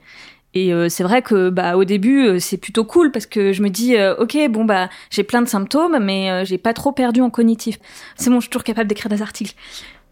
Et 0.54 0.72
euh, 0.72 0.88
c'est 0.88 1.04
vrai 1.04 1.22
que 1.22 1.48
bah 1.50 1.76
au 1.76 1.84
début 1.84 2.26
euh, 2.26 2.38
c'est 2.38 2.56
plutôt 2.56 2.84
cool 2.84 3.12
parce 3.12 3.26
que 3.26 3.52
je 3.52 3.62
me 3.62 3.70
dis 3.70 3.96
ok 4.18 4.36
bon 4.50 4.64
bah 4.64 4.88
j'ai 5.10 5.22
plein 5.22 5.42
de 5.42 5.48
symptômes 5.48 5.98
mais 6.00 6.44
j'ai 6.44 6.58
pas 6.58 6.74
trop 6.74 6.92
perdu 6.92 7.20
en 7.22 7.30
cognitif. 7.30 7.78
C'est 8.16 8.30
bon, 8.30 8.36
je 8.36 8.42
suis 8.42 8.50
toujours 8.50 8.64
capable 8.64 8.88
d'écrire 8.88 9.10
des 9.10 9.22
articles. 9.22 9.54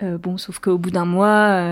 bon 0.00 0.36
sauf 0.36 0.58
qu'au 0.58 0.78
bout 0.78 0.90
d'un 0.90 1.04
mois 1.04 1.62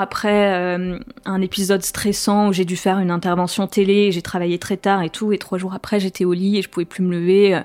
après 0.00 0.52
euh, 0.52 0.98
un 1.24 1.40
épisode 1.40 1.82
stressant 1.82 2.48
où 2.48 2.52
j'ai 2.52 2.64
dû 2.64 2.76
faire 2.76 2.98
une 2.98 3.10
intervention 3.10 3.66
télé, 3.66 4.12
j'ai 4.12 4.22
travaillé 4.22 4.58
très 4.58 4.76
tard 4.76 5.02
et 5.02 5.10
tout, 5.10 5.32
et 5.32 5.38
trois 5.38 5.58
jours 5.58 5.74
après 5.74 6.00
j'étais 6.00 6.24
au 6.24 6.32
lit 6.32 6.58
et 6.58 6.62
je 6.62 6.68
pouvais 6.68 6.86
plus 6.86 7.02
me 7.02 7.12
lever. 7.12 7.54
Euh, 7.54 7.60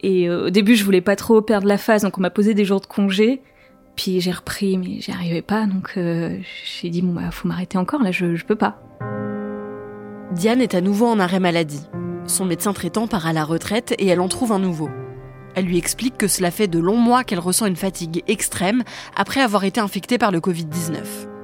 et 0.00 0.28
euh, 0.28 0.46
au 0.46 0.50
début 0.50 0.76
je 0.76 0.84
voulais 0.84 1.00
pas 1.00 1.16
trop 1.16 1.40
perdre 1.40 1.66
la 1.66 1.78
phase, 1.78 2.02
donc 2.02 2.18
on 2.18 2.20
m'a 2.20 2.30
posé 2.30 2.54
des 2.54 2.64
jours 2.64 2.80
de 2.80 2.86
congé. 2.86 3.40
Puis 3.96 4.20
j'ai 4.20 4.30
repris, 4.30 4.76
mais 4.76 5.00
j'y 5.00 5.10
arrivais 5.10 5.42
pas, 5.42 5.66
donc 5.66 5.94
j'ai 5.96 6.90
dit 6.90 7.00
bon 7.00 7.14
bah 7.14 7.30
faut 7.30 7.48
m'arrêter 7.48 7.78
encore, 7.78 8.02
là 8.02 8.12
je, 8.12 8.36
je 8.36 8.44
peux 8.44 8.56
pas. 8.56 8.78
Diane 10.32 10.60
est 10.60 10.74
à 10.74 10.82
nouveau 10.82 11.06
en 11.06 11.18
arrêt 11.18 11.40
maladie. 11.40 11.86
Son 12.26 12.44
médecin 12.44 12.74
traitant 12.74 13.06
part 13.06 13.26
à 13.26 13.32
la 13.32 13.44
retraite 13.44 13.94
et 13.98 14.06
elle 14.08 14.20
en 14.20 14.28
trouve 14.28 14.52
un 14.52 14.58
nouveau. 14.58 14.90
Elle 15.54 15.64
lui 15.64 15.78
explique 15.78 16.18
que 16.18 16.28
cela 16.28 16.50
fait 16.50 16.68
de 16.68 16.78
longs 16.78 16.98
mois 16.98 17.24
qu'elle 17.24 17.38
ressent 17.38 17.64
une 17.64 17.76
fatigue 17.76 18.22
extrême 18.28 18.82
après 19.16 19.40
avoir 19.40 19.64
été 19.64 19.80
infectée 19.80 20.18
par 20.18 20.30
le 20.30 20.40
Covid-19. 20.40 21.35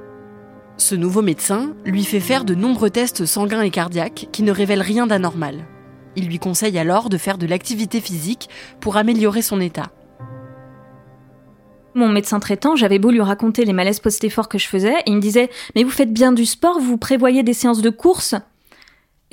Ce 0.77 0.95
nouveau 0.95 1.21
médecin 1.21 1.75
lui 1.85 2.03
fait 2.03 2.19
faire 2.19 2.45
de 2.45 2.55
nombreux 2.55 2.89
tests 2.89 3.25
sanguins 3.25 3.61
et 3.61 3.69
cardiaques 3.69 4.27
qui 4.31 4.41
ne 4.41 4.51
révèlent 4.51 4.81
rien 4.81 5.05
d'anormal. 5.05 5.65
Il 6.15 6.27
lui 6.27 6.39
conseille 6.39 6.77
alors 6.79 7.09
de 7.09 7.17
faire 7.17 7.37
de 7.37 7.45
l'activité 7.45 8.01
physique 8.01 8.49
pour 8.79 8.97
améliorer 8.97 9.41
son 9.41 9.61
état. 9.61 9.91
Mon 11.95 12.09
médecin 12.09 12.39
traitant, 12.39 12.75
j'avais 12.75 12.97
beau 12.97 13.11
lui 13.11 13.21
raconter 13.21 13.65
les 13.65 13.73
malaises 13.73 13.99
post-effort 13.99 14.49
que 14.49 14.57
je 14.57 14.67
faisais, 14.67 14.95
et 14.95 15.03
il 15.11 15.15
me 15.15 15.21
disait 15.21 15.51
Mais 15.75 15.83
vous 15.83 15.91
faites 15.91 16.11
bien 16.11 16.31
du 16.31 16.45
sport, 16.45 16.79
vous 16.79 16.97
prévoyez 16.97 17.43
des 17.43 17.53
séances 17.53 17.81
de 17.81 17.91
course? 17.91 18.33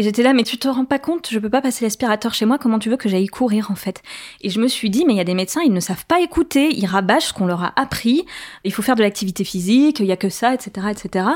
Et 0.00 0.02
j'étais 0.02 0.23
là, 0.23 0.33
mais 0.33 0.45
tu 0.45 0.57
te 0.57 0.66
rends 0.66 0.87
pas 0.87 0.99
compte, 0.99 1.28
je 1.30 1.38
peux 1.38 1.50
pas 1.50 1.61
passer 1.61 1.85
l'aspirateur 1.85 2.33
chez 2.33 2.47
moi, 2.47 2.57
comment 2.57 2.78
tu 2.78 2.88
veux 2.88 2.97
que 2.97 3.11
j'aille 3.11 3.26
courir 3.26 3.71
en 3.71 3.75
fait? 3.75 4.02
Et 4.40 4.49
je 4.49 4.59
me 4.59 4.66
suis 4.66 4.88
dit, 4.88 5.04
mais 5.07 5.12
il 5.12 5.19
y 5.19 5.21
a 5.21 5.25
des 5.25 5.35
médecins, 5.35 5.61
ils 5.62 5.75
ne 5.75 5.80
savent 5.80 6.07
pas 6.07 6.23
écouter, 6.23 6.71
ils 6.75 6.87
rabâchent 6.87 7.26
ce 7.26 7.33
qu'on 7.35 7.45
leur 7.45 7.62
a 7.62 7.78
appris, 7.78 8.25
il 8.64 8.73
faut 8.73 8.80
faire 8.80 8.95
de 8.95 9.02
l'activité 9.02 9.45
physique, 9.45 10.00
il 10.00 10.07
y 10.07 10.12
a 10.12 10.16
que 10.16 10.30
ça, 10.30 10.54
etc., 10.54 10.87
etc. 10.90 11.26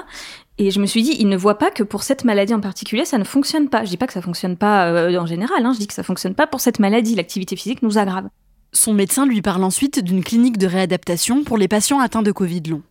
Et 0.56 0.70
je 0.70 0.80
me 0.80 0.86
suis 0.86 1.02
dit, 1.02 1.14
ils 1.18 1.28
ne 1.28 1.36
voient 1.36 1.58
pas 1.58 1.70
que 1.70 1.82
pour 1.82 2.04
cette 2.04 2.24
maladie 2.24 2.54
en 2.54 2.60
particulier, 2.60 3.04
ça 3.04 3.18
ne 3.18 3.24
fonctionne 3.24 3.68
pas. 3.68 3.84
Je 3.84 3.90
dis 3.90 3.98
pas 3.98 4.06
que 4.06 4.14
ça 4.14 4.22
fonctionne 4.22 4.56
pas 4.56 4.86
euh, 4.86 5.14
en 5.18 5.26
général, 5.26 5.66
hein, 5.66 5.74
je 5.74 5.80
dis 5.80 5.86
que 5.86 5.92
ça 5.92 6.02
fonctionne 6.02 6.34
pas 6.34 6.46
pour 6.46 6.62
cette 6.62 6.78
maladie, 6.78 7.14
l'activité 7.14 7.56
physique 7.56 7.82
nous 7.82 7.98
aggrave. 7.98 8.30
Son 8.72 8.94
médecin 8.94 9.26
lui 9.26 9.42
parle 9.42 9.62
ensuite 9.62 10.02
d'une 10.02 10.24
clinique 10.24 10.56
de 10.56 10.66
réadaptation 10.66 11.44
pour 11.44 11.58
les 11.58 11.68
patients 11.68 12.00
atteints 12.00 12.22
de 12.22 12.32
Covid 12.32 12.62
long. 12.62 12.82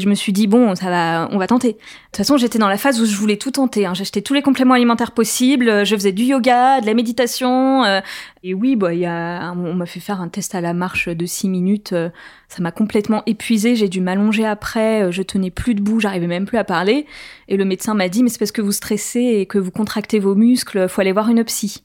Et 0.00 0.02
je 0.02 0.08
me 0.08 0.14
suis 0.14 0.32
dit, 0.32 0.46
bon, 0.46 0.74
ça 0.74 0.88
va, 0.88 1.28
on 1.30 1.36
va 1.36 1.46
tenter. 1.46 1.72
De 1.72 1.74
toute 1.74 2.16
façon, 2.16 2.38
j'étais 2.38 2.58
dans 2.58 2.68
la 2.68 2.78
phase 2.78 3.02
où 3.02 3.04
je 3.04 3.14
voulais 3.16 3.36
tout 3.36 3.50
tenter. 3.50 3.84
Hein. 3.84 3.92
J'achetais 3.92 4.22
tous 4.22 4.32
les 4.32 4.40
compléments 4.40 4.72
alimentaires 4.72 5.10
possibles, 5.12 5.84
je 5.84 5.94
faisais 5.94 6.12
du 6.12 6.22
yoga, 6.22 6.80
de 6.80 6.86
la 6.86 6.94
méditation. 6.94 7.84
Euh, 7.84 8.00
et 8.42 8.54
oui, 8.54 8.76
bah, 8.76 8.94
y 8.94 9.04
a, 9.04 9.52
on 9.52 9.74
m'a 9.74 9.84
fait 9.84 10.00
faire 10.00 10.22
un 10.22 10.28
test 10.28 10.54
à 10.54 10.62
la 10.62 10.72
marche 10.72 11.08
de 11.08 11.26
6 11.26 11.50
minutes. 11.50 11.92
Euh, 11.92 12.08
ça 12.48 12.62
m'a 12.62 12.72
complètement 12.72 13.22
épuisée. 13.26 13.76
J'ai 13.76 13.88
dû 13.88 14.00
m'allonger 14.00 14.46
après. 14.46 15.02
Euh, 15.02 15.10
je 15.10 15.22
tenais 15.22 15.50
plus 15.50 15.74
debout, 15.74 16.00
j'arrivais 16.00 16.28
même 16.28 16.46
plus 16.46 16.56
à 16.56 16.64
parler. 16.64 17.04
Et 17.48 17.58
le 17.58 17.66
médecin 17.66 17.92
m'a 17.92 18.08
dit, 18.08 18.22
mais 18.22 18.30
c'est 18.30 18.38
parce 18.38 18.52
que 18.52 18.62
vous 18.62 18.72
stressez 18.72 19.20
et 19.20 19.44
que 19.44 19.58
vous 19.58 19.70
contractez 19.70 20.18
vos 20.18 20.34
muscles, 20.34 20.88
faut 20.88 21.02
aller 21.02 21.12
voir 21.12 21.28
une 21.28 21.44
psy. 21.44 21.82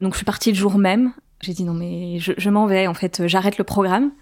Donc 0.00 0.12
je 0.12 0.18
suis 0.18 0.24
partie 0.24 0.50
le 0.50 0.56
jour 0.56 0.78
même. 0.78 1.12
J'ai 1.40 1.54
dit, 1.54 1.64
non, 1.64 1.74
mais 1.74 2.20
je 2.20 2.50
m'en 2.50 2.66
vais, 2.66 2.86
en 2.86 2.94
fait, 2.94 3.26
j'arrête 3.26 3.58
le 3.58 3.64
programme. 3.64 4.12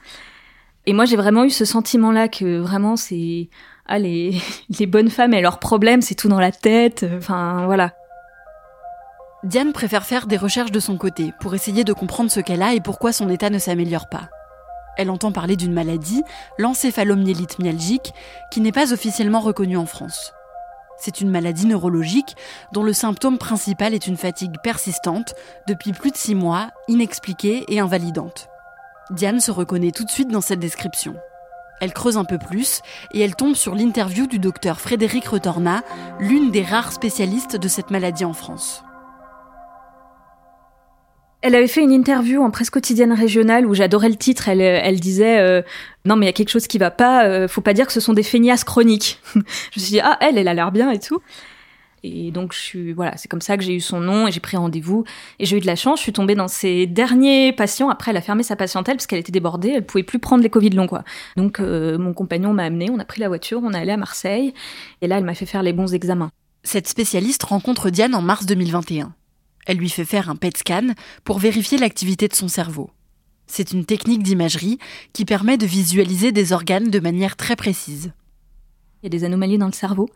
Et 0.87 0.93
moi, 0.93 1.05
j'ai 1.05 1.17
vraiment 1.17 1.45
eu 1.45 1.51
ce 1.51 1.65
sentiment-là 1.65 2.29
que 2.29 2.59
vraiment, 2.59 2.97
c'est 2.97 3.49
ah, 3.87 3.99
les, 3.99 4.41
bonnes 4.87 5.11
femmes 5.11 5.35
et 5.35 5.43
leurs 5.43 5.59
problèmes, 5.59 6.03
c'est 6.03 6.15
tout 6.15 6.29
dans 6.29 6.41
la 6.41 6.53
tête. 6.53 7.07
Enfin, 7.17 7.67
voilà. 7.67 7.93
Diane 9.43 9.73
préfère 9.73 10.05
faire 10.05 10.27
des 10.27 10.37
recherches 10.37 10.73
de 10.73 10.81
son 10.81 10.99
côté 10.99 11.33
pour 11.41 11.55
essayer 11.55 11.83
de 11.83 11.93
comprendre 11.93 12.31
ce 12.31 12.41
qu'elle 12.41 12.63
a 12.63 12.75
et 12.75 12.81
pourquoi 12.81 13.13
son 13.13 13.29
état 13.31 13.49
ne 13.49 13.59
s'améliore 13.59 14.09
pas. 14.11 14.29
Elle 14.99 15.11
entend 15.11 15.33
parler 15.33 15.57
d'une 15.57 15.73
maladie, 15.73 16.23
l'encéphalomyélite 16.59 17.59
myalgique, 17.59 18.13
qui 18.51 18.61
n'est 18.61 18.73
pas 18.73 18.93
officiellement 18.93 19.41
reconnue 19.41 19.79
en 19.79 19.87
France. 19.87 20.35
C'est 20.99 21.23
une 21.23 21.31
maladie 21.31 21.67
neurologique 21.67 22.37
dont 22.73 22.83
le 22.83 22.93
symptôme 22.93 23.39
principal 23.39 23.95
est 23.95 24.07
une 24.07 24.19
fatigue 24.19 24.57
persistante 24.63 25.35
depuis 25.67 25.93
plus 25.93 26.11
de 26.11 26.17
six 26.17 26.35
mois, 26.35 26.71
inexpliquée 26.89 27.65
et 27.69 27.81
invalidante. 27.81 28.50
Diane 29.11 29.41
se 29.41 29.51
reconnaît 29.51 29.91
tout 29.91 30.05
de 30.05 30.11
suite 30.11 30.29
dans 30.29 30.41
cette 30.41 30.61
description. 30.61 31.17
Elle 31.81 31.93
creuse 31.93 32.17
un 32.17 32.25
peu 32.25 32.39
plus 32.39 32.81
et 33.13 33.21
elle 33.21 33.35
tombe 33.35 33.55
sur 33.55 33.75
l'interview 33.75 34.27
du 34.27 34.39
docteur 34.39 34.81
Frédéric 34.81 35.27
Retorna, 35.27 35.83
l'une 36.21 36.51
des 36.51 36.63
rares 36.63 36.93
spécialistes 36.93 37.57
de 37.57 37.69
cette 37.69 37.91
maladie 37.91 38.25
en 38.25 38.35
France. 38.35 38.85
Elle 41.43 41.55
avait 41.55 41.69
fait 41.69 41.83
une 41.83 41.91
interview 41.91 42.43
en 42.43 42.51
presse 42.51 42.69
quotidienne 42.69 43.15
régionale 43.15 43.67
où 43.67 43.73
j'adorais 43.73 44.11
le 44.11 44.17
titre. 44.17 44.49
Elle, 44.49 45.01
disait 45.01 45.39
euh, 45.39 45.63
non 46.05 46.17
mais 46.17 46.27
il 46.27 46.29
y 46.29 46.31
a 46.31 46.35
quelque 46.35 46.51
chose 46.51 46.67
qui 46.67 46.77
va 46.77 46.91
pas. 46.91 47.25
Euh, 47.25 47.49
faut 47.49 47.63
pas 47.63 47.73
dire 47.73 47.87
que 47.87 47.95
ce 47.95 48.01
sont 48.01 48.13
des 48.13 48.23
feignasses 48.23 48.63
chroniques. 48.63 49.19
je 49.35 49.39
me 49.39 49.45
suis 49.81 49.93
dit 49.93 50.01
ah 50.01 50.19
elle 50.21 50.37
elle 50.37 50.49
a 50.49 50.55
l'air 50.55 50.71
bien 50.71 50.91
et 50.91 51.01
tout. 51.01 51.21
Et 52.03 52.31
donc, 52.31 52.55
je 52.55 52.59
suis, 52.59 52.93
voilà, 52.93 53.17
c'est 53.17 53.29
comme 53.29 53.41
ça 53.41 53.57
que 53.57 53.63
j'ai 53.63 53.75
eu 53.75 53.81
son 53.81 54.01
nom 54.01 54.27
et 54.27 54.33
j'ai 54.33 54.41
pris 54.41 54.57
rendez-vous. 54.57 55.05
Et 55.39 55.47
j'ai 55.47 55.59
eu 55.59 55.61
de 55.61 55.67
la 55.67 55.77
chance, 55.77 55.99
je 55.99 56.05
suis 56.05 56.13
tombée 56.13 56.35
dans 56.35 56.49
ses 56.49 56.87
derniers 56.87 57.53
patients. 57.53 57.91
Après, 57.91 58.11
elle 58.11 58.17
a 58.17 58.23
fermé 58.23 58.43
sa 58.43 58.57
patientèle 58.57 58.97
parce 58.97 59.07
qu'elle 59.07 59.19
était 59.19 59.33
débordée, 59.33 59.73
elle 59.77 59.85
pouvait 59.85 60.03
plus 60.03 60.19
prendre 60.19 60.43
les 60.43 60.51
Covid 60.51 60.71
longs, 60.71 60.87
quoi. 60.87 61.05
Donc, 61.37 61.61
euh, 61.61 61.99
mon 61.99 62.15
compagnon 62.15 62.55
m'a 62.55 62.65
amené, 62.65 62.89
on 62.91 62.99
a 62.99 63.05
pris 63.05 63.21
la 63.21 63.29
voiture, 63.29 63.61
on 63.63 63.73
est 63.73 63.79
allé 63.79 63.93
à 63.93 63.97
Marseille. 63.97 64.55
Et 65.03 65.09
là, 65.09 65.19
elle 65.19 65.25
m'a 65.25 65.35
fait 65.35 65.47
faire 65.47 65.63
les 65.63 65.73
bons 65.73 65.93
examens. 65.93 66.31
Cette 66.63 66.89
spécialiste 66.89 67.43
rencontre 67.43 67.91
Diane 67.91 68.15
en 68.15 68.23
mars 68.23 68.47
2021. 68.47 69.13
Elle 69.67 69.77
lui 69.77 69.91
fait 69.91 70.05
faire 70.05 70.31
un 70.31 70.37
PET 70.37 70.57
scan 70.57 70.89
pour 71.25 71.39
vérifier 71.39 71.79
l'activité 71.79 72.29
de 72.29 72.35
son 72.35 72.49
cerveau. 72.49 72.91
C'est 73.47 73.73
une 73.73 73.85
technique 73.85 74.23
d'imagerie 74.23 74.79
qui 75.13 75.25
permet 75.25 75.59
de 75.59 75.67
visualiser 75.67 76.33
des 76.33 76.53
organes 76.53 76.89
de 76.89 77.01
manière 77.01 77.37
très 77.37 77.57
précise. 77.57 78.13
Il 79.03 79.07
y 79.07 79.09
a 79.09 79.11
des 79.11 79.25
anomalies 79.25 79.59
dans 79.59 79.67
le 79.67 79.73
cerveau. 79.73 80.09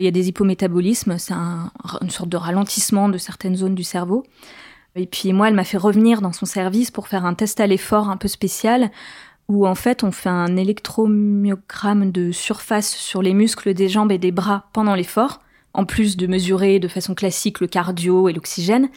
Il 0.00 0.04
y 0.04 0.08
a 0.08 0.10
des 0.10 0.28
hypométabolismes, 0.28 1.18
c'est 1.18 1.34
une 1.34 2.10
sorte 2.10 2.28
de 2.28 2.36
ralentissement 2.36 3.08
de 3.08 3.18
certaines 3.18 3.56
zones 3.56 3.74
du 3.74 3.84
cerveau. 3.84 4.24
Et 4.96 5.06
puis 5.06 5.32
moi, 5.32 5.48
elle 5.48 5.54
m'a 5.54 5.64
fait 5.64 5.76
revenir 5.76 6.20
dans 6.20 6.32
son 6.32 6.46
service 6.46 6.90
pour 6.90 7.08
faire 7.08 7.24
un 7.24 7.34
test 7.34 7.60
à 7.60 7.66
l'effort 7.66 8.10
un 8.10 8.16
peu 8.16 8.28
spécial, 8.28 8.90
où 9.48 9.66
en 9.66 9.74
fait 9.74 10.04
on 10.04 10.12
fait 10.12 10.28
un 10.28 10.56
électromyogramme 10.56 12.10
de 12.10 12.32
surface 12.32 12.94
sur 12.94 13.20
les 13.20 13.34
muscles 13.34 13.74
des 13.74 13.88
jambes 13.88 14.12
et 14.12 14.18
des 14.18 14.32
bras 14.32 14.68
pendant 14.72 14.94
l'effort, 14.94 15.40
en 15.74 15.84
plus 15.84 16.16
de 16.16 16.26
mesurer 16.26 16.78
de 16.78 16.88
façon 16.88 17.14
classique 17.14 17.60
le 17.60 17.66
cardio 17.66 18.28
et 18.28 18.32
l'oxygène. 18.32 18.88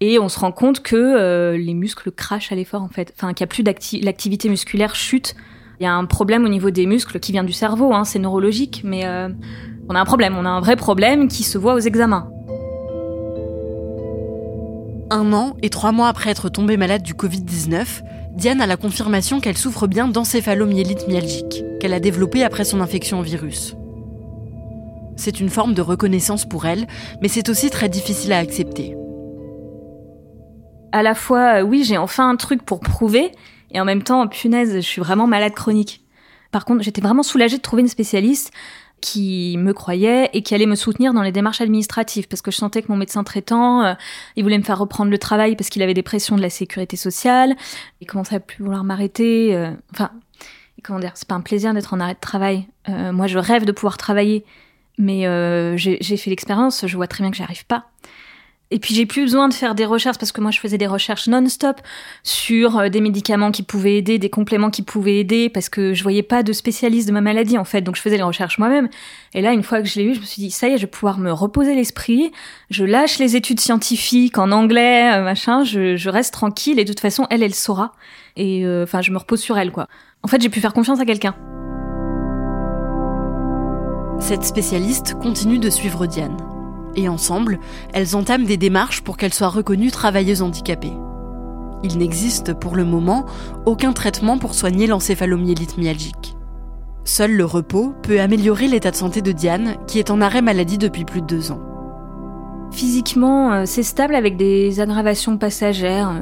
Et 0.00 0.18
on 0.18 0.28
se 0.28 0.38
rend 0.38 0.52
compte 0.52 0.82
que 0.82 0.96
euh, 0.96 1.56
les 1.56 1.74
muscles 1.74 2.10
crachent 2.10 2.52
à 2.52 2.54
l'effort 2.54 2.82
en 2.82 2.88
fait, 2.88 3.14
enfin 3.16 3.32
qu'il 3.32 3.44
n'y 3.44 3.50
a 3.50 3.52
plus 3.54 3.62
d'activité, 3.62 4.48
musculaire 4.48 4.94
chute. 4.94 5.34
Il 5.80 5.84
y 5.84 5.86
a 5.86 5.92
un 5.92 6.06
problème 6.06 6.44
au 6.44 6.48
niveau 6.48 6.70
des 6.70 6.86
muscles 6.86 7.20
qui 7.20 7.32
vient 7.32 7.44
du 7.44 7.52
cerveau, 7.52 7.92
hein, 7.92 8.04
c'est 8.04 8.18
neurologique, 8.18 8.80
mais 8.84 9.04
euh, 9.04 9.28
on 9.88 9.94
a 9.94 10.00
un 10.00 10.04
problème, 10.04 10.36
on 10.36 10.44
a 10.44 10.50
un 10.50 10.60
vrai 10.60 10.76
problème 10.76 11.28
qui 11.28 11.42
se 11.42 11.58
voit 11.58 11.74
aux 11.74 11.80
examens. 11.80 12.30
Un 15.10 15.32
an 15.32 15.56
et 15.62 15.70
trois 15.70 15.92
mois 15.92 16.08
après 16.08 16.30
être 16.30 16.48
tombée 16.48 16.76
malade 16.76 17.02
du 17.02 17.14
Covid-19, 17.14 18.02
Diane 18.32 18.60
a 18.60 18.66
la 18.66 18.76
confirmation 18.76 19.40
qu'elle 19.40 19.56
souffre 19.56 19.86
bien 19.86 20.08
d'encéphalomyélite 20.08 21.06
myalgique, 21.06 21.62
qu'elle 21.80 21.94
a 21.94 22.00
développée 22.00 22.42
après 22.42 22.64
son 22.64 22.80
infection 22.80 23.20
au 23.20 23.22
virus. 23.22 23.76
C'est 25.16 25.40
une 25.40 25.48
forme 25.48 25.74
de 25.74 25.80
reconnaissance 25.80 26.44
pour 26.44 26.66
elle, 26.66 26.86
mais 27.22 27.28
c'est 27.28 27.48
aussi 27.48 27.70
très 27.70 27.88
difficile 27.88 28.32
à 28.32 28.38
accepter. 28.38 28.96
À 30.92 31.02
la 31.02 31.14
fois, 31.14 31.60
euh, 31.60 31.62
oui, 31.62 31.84
j'ai 31.84 31.96
enfin 31.96 32.28
un 32.28 32.36
truc 32.36 32.62
pour 32.62 32.80
prouver, 32.80 33.30
et 33.70 33.80
en 33.80 33.84
même 33.84 34.02
temps, 34.02 34.26
punaise, 34.26 34.74
je 34.74 34.80
suis 34.80 35.00
vraiment 35.00 35.26
malade 35.26 35.54
chronique. 35.54 36.02
Par 36.50 36.64
contre, 36.64 36.82
j'étais 36.82 37.00
vraiment 37.00 37.22
soulagée 37.22 37.56
de 37.56 37.62
trouver 37.62 37.82
une 37.82 37.88
spécialiste 37.88 38.52
qui 39.00 39.56
me 39.58 39.72
croyait 39.72 40.30
et 40.32 40.42
qui 40.42 40.54
allait 40.54 40.66
me 40.66 40.74
soutenir 40.74 41.12
dans 41.12 41.22
les 41.22 41.32
démarches 41.32 41.60
administratives 41.60 42.28
parce 42.28 42.42
que 42.42 42.50
je 42.50 42.56
sentais 42.56 42.82
que 42.82 42.90
mon 42.90 42.96
médecin 42.96 43.24
traitant, 43.24 43.82
euh, 43.82 43.94
il 44.36 44.42
voulait 44.42 44.58
me 44.58 44.62
faire 44.62 44.78
reprendre 44.78 45.10
le 45.10 45.18
travail 45.18 45.54
parce 45.56 45.68
qu'il 45.68 45.82
avait 45.82 45.94
des 45.94 46.02
pressions 46.02 46.36
de 46.36 46.42
la 46.42 46.50
sécurité 46.50 46.96
sociale, 46.96 47.54
il 48.00 48.06
commençait 48.06 48.36
à 48.36 48.40
plus 48.40 48.64
vouloir 48.64 48.84
m'arrêter. 48.84 49.54
Euh, 49.54 49.70
enfin, 49.92 50.10
comment 50.82 50.98
dire, 50.98 51.12
c'est 51.14 51.28
pas 51.28 51.34
un 51.34 51.40
plaisir 51.40 51.74
d'être 51.74 51.92
en 51.92 52.00
arrêt 52.00 52.14
de 52.14 52.20
travail. 52.20 52.68
Euh, 52.88 53.12
moi, 53.12 53.26
je 53.26 53.38
rêve 53.38 53.64
de 53.64 53.72
pouvoir 53.72 53.96
travailler, 53.98 54.44
mais 54.98 55.22
j'ai 55.76 56.16
fait 56.16 56.30
l'expérience, 56.30 56.86
je 56.86 56.96
vois 56.96 57.06
très 57.06 57.22
bien 57.22 57.30
que 57.30 57.36
j'y 57.36 57.42
arrive 57.42 57.66
pas. 57.66 57.90
Et 58.72 58.80
puis 58.80 58.94
j'ai 58.94 59.06
plus 59.06 59.22
besoin 59.22 59.48
de 59.48 59.54
faire 59.54 59.76
des 59.76 59.84
recherches 59.84 60.18
parce 60.18 60.32
que 60.32 60.40
moi 60.40 60.50
je 60.50 60.58
faisais 60.58 60.76
des 60.76 60.88
recherches 60.88 61.28
non-stop 61.28 61.80
sur 62.24 62.78
euh, 62.78 62.88
des 62.88 63.00
médicaments 63.00 63.52
qui 63.52 63.62
pouvaient 63.62 63.98
aider, 63.98 64.18
des 64.18 64.28
compléments 64.28 64.70
qui 64.70 64.82
pouvaient 64.82 65.18
aider 65.18 65.48
parce 65.48 65.68
que 65.68 65.94
je 65.94 66.02
voyais 66.02 66.24
pas 66.24 66.42
de 66.42 66.52
spécialiste 66.52 67.06
de 67.06 67.12
ma 67.12 67.20
maladie 67.20 67.58
en 67.58 67.64
fait, 67.64 67.82
donc 67.82 67.94
je 67.94 68.02
faisais 68.02 68.16
les 68.16 68.24
recherches 68.24 68.58
moi-même. 68.58 68.88
Et 69.34 69.40
là, 69.40 69.52
une 69.52 69.62
fois 69.62 69.82
que 69.82 69.88
je 69.88 70.00
l'ai 70.00 70.04
eu, 70.06 70.14
je 70.14 70.20
me 70.20 70.24
suis 70.24 70.42
dit 70.42 70.50
ça 70.50 70.68
y 70.68 70.72
est, 70.72 70.78
je 70.78 70.82
vais 70.82 70.90
pouvoir 70.90 71.18
me 71.18 71.30
reposer 71.30 71.76
l'esprit. 71.76 72.32
Je 72.70 72.84
lâche 72.84 73.18
les 73.18 73.36
études 73.36 73.60
scientifiques 73.60 74.36
en 74.36 74.50
anglais, 74.50 75.14
euh, 75.14 75.22
machin. 75.22 75.62
Je, 75.62 76.08
reste 76.08 76.32
tranquille 76.32 76.78
et 76.80 76.84
de 76.84 76.92
toute 76.92 77.00
façon, 77.00 77.26
elle, 77.30 77.42
elle 77.42 77.54
saura. 77.54 77.92
Et 78.36 78.64
euh, 78.64 78.82
enfin, 78.82 79.00
je 79.00 79.12
me 79.12 79.18
repose 79.18 79.40
sur 79.40 79.58
elle 79.58 79.70
quoi. 79.70 79.86
En 80.22 80.28
fait, 80.28 80.40
j'ai 80.40 80.48
pu 80.48 80.60
faire 80.60 80.72
confiance 80.72 80.98
à 80.98 81.04
quelqu'un. 81.04 81.36
Cette 84.18 84.44
spécialiste 84.44 85.14
continue 85.20 85.58
de 85.58 85.70
suivre 85.70 86.06
Diane 86.06 86.36
et 86.96 87.08
ensemble, 87.08 87.60
elles 87.92 88.16
entament 88.16 88.46
des 88.46 88.56
démarches 88.56 89.02
pour 89.02 89.16
qu'elle 89.16 89.34
soit 89.34 89.48
reconnue 89.48 89.90
travailleuse 89.90 90.42
handicapée. 90.42 90.92
Il 91.82 91.98
n'existe 91.98 92.54
pour 92.54 92.74
le 92.74 92.84
moment 92.84 93.26
aucun 93.66 93.92
traitement 93.92 94.38
pour 94.38 94.54
soigner 94.54 94.86
l'encéphalomyélite 94.86 95.78
myalgique. 95.78 96.36
Seul 97.04 97.36
le 97.36 97.44
repos 97.44 97.94
peut 98.02 98.20
améliorer 98.20 98.66
l'état 98.66 98.90
de 98.90 98.96
santé 98.96 99.22
de 99.22 99.30
Diane, 99.30 99.76
qui 99.86 100.00
est 100.00 100.10
en 100.10 100.20
arrêt 100.20 100.42
maladie 100.42 100.78
depuis 100.78 101.04
plus 101.04 101.20
de 101.20 101.26
deux 101.26 101.52
ans. 101.52 101.60
Physiquement, 102.72 103.52
euh, 103.52 103.62
c'est 103.64 103.84
stable 103.84 104.16
avec 104.16 104.36
des 104.36 104.80
aggravations 104.80 105.38
passagères. 105.38 106.12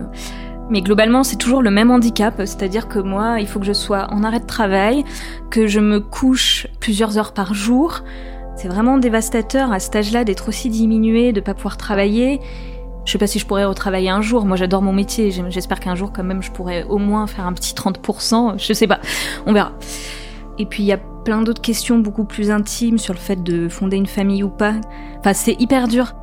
Mais 0.71 0.83
globalement, 0.83 1.25
c'est 1.25 1.37
toujours 1.37 1.63
le 1.63 1.71
même 1.71 1.91
handicap, 1.91 2.35
c'est-à-dire 2.39 2.89
que 2.89 2.99
moi, 2.99 3.41
il 3.41 3.47
faut 3.47 3.61
que 3.61 3.67
je 3.67 3.73
sois 3.73 4.09
en 4.11 4.23
arrêt 4.23 4.41
de 4.41 4.47
travail, 4.47 5.05
que 5.51 5.67
je 5.67 5.81
me 5.81 6.01
couche 6.01 6.67
plusieurs 6.81 7.19
heures 7.19 7.33
par 7.33 7.55
jour, 7.55 8.03
c'est 8.57 8.69
vraiment 8.69 8.99
dévastateur 8.99 9.73
à 9.73 9.81
cet 9.81 9.97
âge-là 9.97 10.25
d'être 10.25 10.49
aussi 10.49 10.71
diminué, 10.71 11.33
de 11.33 11.41
pas 11.41 11.55
pouvoir 11.55 11.77
travailler. 11.77 12.41
Je 13.05 13.13
sais 13.13 13.19
pas 13.19 13.27
si 13.27 13.39
je 13.39 13.47
pourrais 13.47 13.65
retravailler 13.65 14.09
un 14.09 14.23
jour. 14.23 14.47
Moi, 14.47 14.57
j'adore 14.57 14.81
mon 14.81 14.93
métier. 14.93 15.31
J'espère 15.49 15.81
qu'un 15.81 15.95
jour, 15.95 16.13
quand 16.13 16.25
même, 16.25 16.43
je 16.43 16.51
pourrais 16.51 16.85
au 16.85 16.99
moins 16.99 17.27
faire 17.27 17.47
un 17.47 17.53
petit 17.53 17.75
30%. 17.75 18.55
Je 18.59 18.73
sais 18.73 18.87
pas. 18.87 19.01
On 19.47 19.53
verra. 19.53 19.73
Et 20.59 20.67
puis, 20.67 20.83
il 20.85 20.87
y 20.87 20.93
a 20.93 20.99
plein 20.99 21.43
d'autres 21.43 21.61
questions 21.61 21.99
beaucoup 21.99 22.25
plus 22.25 22.51
intimes 22.51 22.99
sur 22.99 23.13
le 23.13 23.19
fait 23.19 23.43
de 23.43 23.69
fonder 23.69 23.97
une 23.97 24.07
famille 24.07 24.43
ou 24.43 24.49
pas. 24.49 24.75
Enfin, 25.19 25.33
c'est 25.35 25.61
hyper 25.61 25.89
dur. 25.89 26.15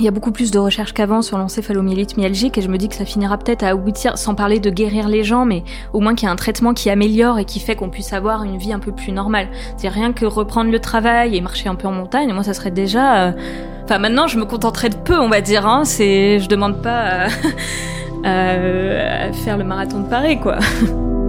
Il 0.00 0.04
y 0.04 0.08
a 0.08 0.10
beaucoup 0.10 0.32
plus 0.32 0.50
de 0.50 0.58
recherches 0.58 0.94
qu'avant 0.94 1.20
sur 1.20 1.36
l'encéphalomyélite 1.36 2.16
myalgique 2.16 2.56
et 2.56 2.62
je 2.62 2.68
me 2.68 2.78
dis 2.78 2.88
que 2.88 2.94
ça 2.94 3.04
finira 3.04 3.36
peut-être 3.36 3.62
à 3.62 3.68
aboutir, 3.68 4.16
sans 4.16 4.34
parler 4.34 4.58
de 4.58 4.70
guérir 4.70 5.08
les 5.08 5.24
gens, 5.24 5.44
mais 5.44 5.62
au 5.92 6.00
moins 6.00 6.14
qu'il 6.14 6.26
y 6.26 6.30
ait 6.30 6.32
un 6.32 6.36
traitement 6.36 6.72
qui 6.72 6.88
améliore 6.88 7.38
et 7.38 7.44
qui 7.44 7.60
fait 7.60 7.76
qu'on 7.76 7.90
puisse 7.90 8.14
avoir 8.14 8.42
une 8.42 8.56
vie 8.56 8.72
un 8.72 8.78
peu 8.78 8.92
plus 8.92 9.12
normale. 9.12 9.48
C'est 9.76 9.88
rien 9.88 10.12
que 10.12 10.24
reprendre 10.24 10.70
le 10.70 10.80
travail 10.80 11.36
et 11.36 11.40
marcher 11.42 11.68
un 11.68 11.74
peu 11.74 11.86
en 11.86 11.92
montagne, 11.92 12.32
moi 12.32 12.42
ça 12.42 12.54
serait 12.54 12.70
déjà... 12.70 13.26
Euh, 13.26 13.32
enfin 13.84 13.98
maintenant 13.98 14.26
je 14.26 14.38
me 14.38 14.46
contenterais 14.46 14.88
de 14.88 14.96
peu 14.96 15.18
on 15.18 15.28
va 15.28 15.42
dire, 15.42 15.66
hein. 15.66 15.84
c'est... 15.84 16.38
je 16.38 16.48
demande 16.48 16.80
pas 16.82 17.26
à 18.24 19.32
faire 19.32 19.58
le 19.58 19.64
marathon 19.64 20.00
de 20.00 20.08
Paris 20.08 20.40
quoi. 20.40 20.58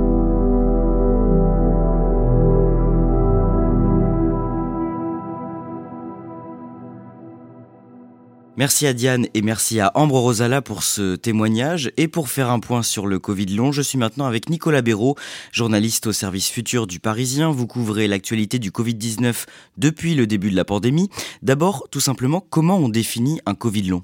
Merci 8.57 8.85
à 8.85 8.91
Diane 8.91 9.27
et 9.33 9.41
merci 9.41 9.79
à 9.79 9.93
Ambre 9.95 10.19
Rosala 10.19 10.61
pour 10.61 10.83
ce 10.83 11.15
témoignage. 11.15 11.89
Et 11.95 12.09
pour 12.09 12.27
faire 12.27 12.51
un 12.51 12.59
point 12.59 12.83
sur 12.83 13.07
le 13.07 13.17
Covid 13.17 13.45
long, 13.45 13.71
je 13.71 13.81
suis 13.81 13.97
maintenant 13.97 14.25
avec 14.25 14.49
Nicolas 14.49 14.81
Béraud, 14.81 15.15
journaliste 15.53 16.07
au 16.07 16.11
service 16.11 16.49
futur 16.49 16.85
du 16.85 16.99
Parisien. 16.99 17.49
Vous 17.49 17.65
couvrez 17.65 18.09
l'actualité 18.09 18.59
du 18.59 18.69
Covid-19 18.69 19.45
depuis 19.77 20.15
le 20.15 20.27
début 20.27 20.51
de 20.51 20.57
la 20.57 20.65
pandémie. 20.65 21.09
D'abord, 21.41 21.87
tout 21.91 22.01
simplement, 22.01 22.45
comment 22.49 22.77
on 22.77 22.89
définit 22.89 23.39
un 23.45 23.55
Covid 23.55 23.83
long? 23.83 24.03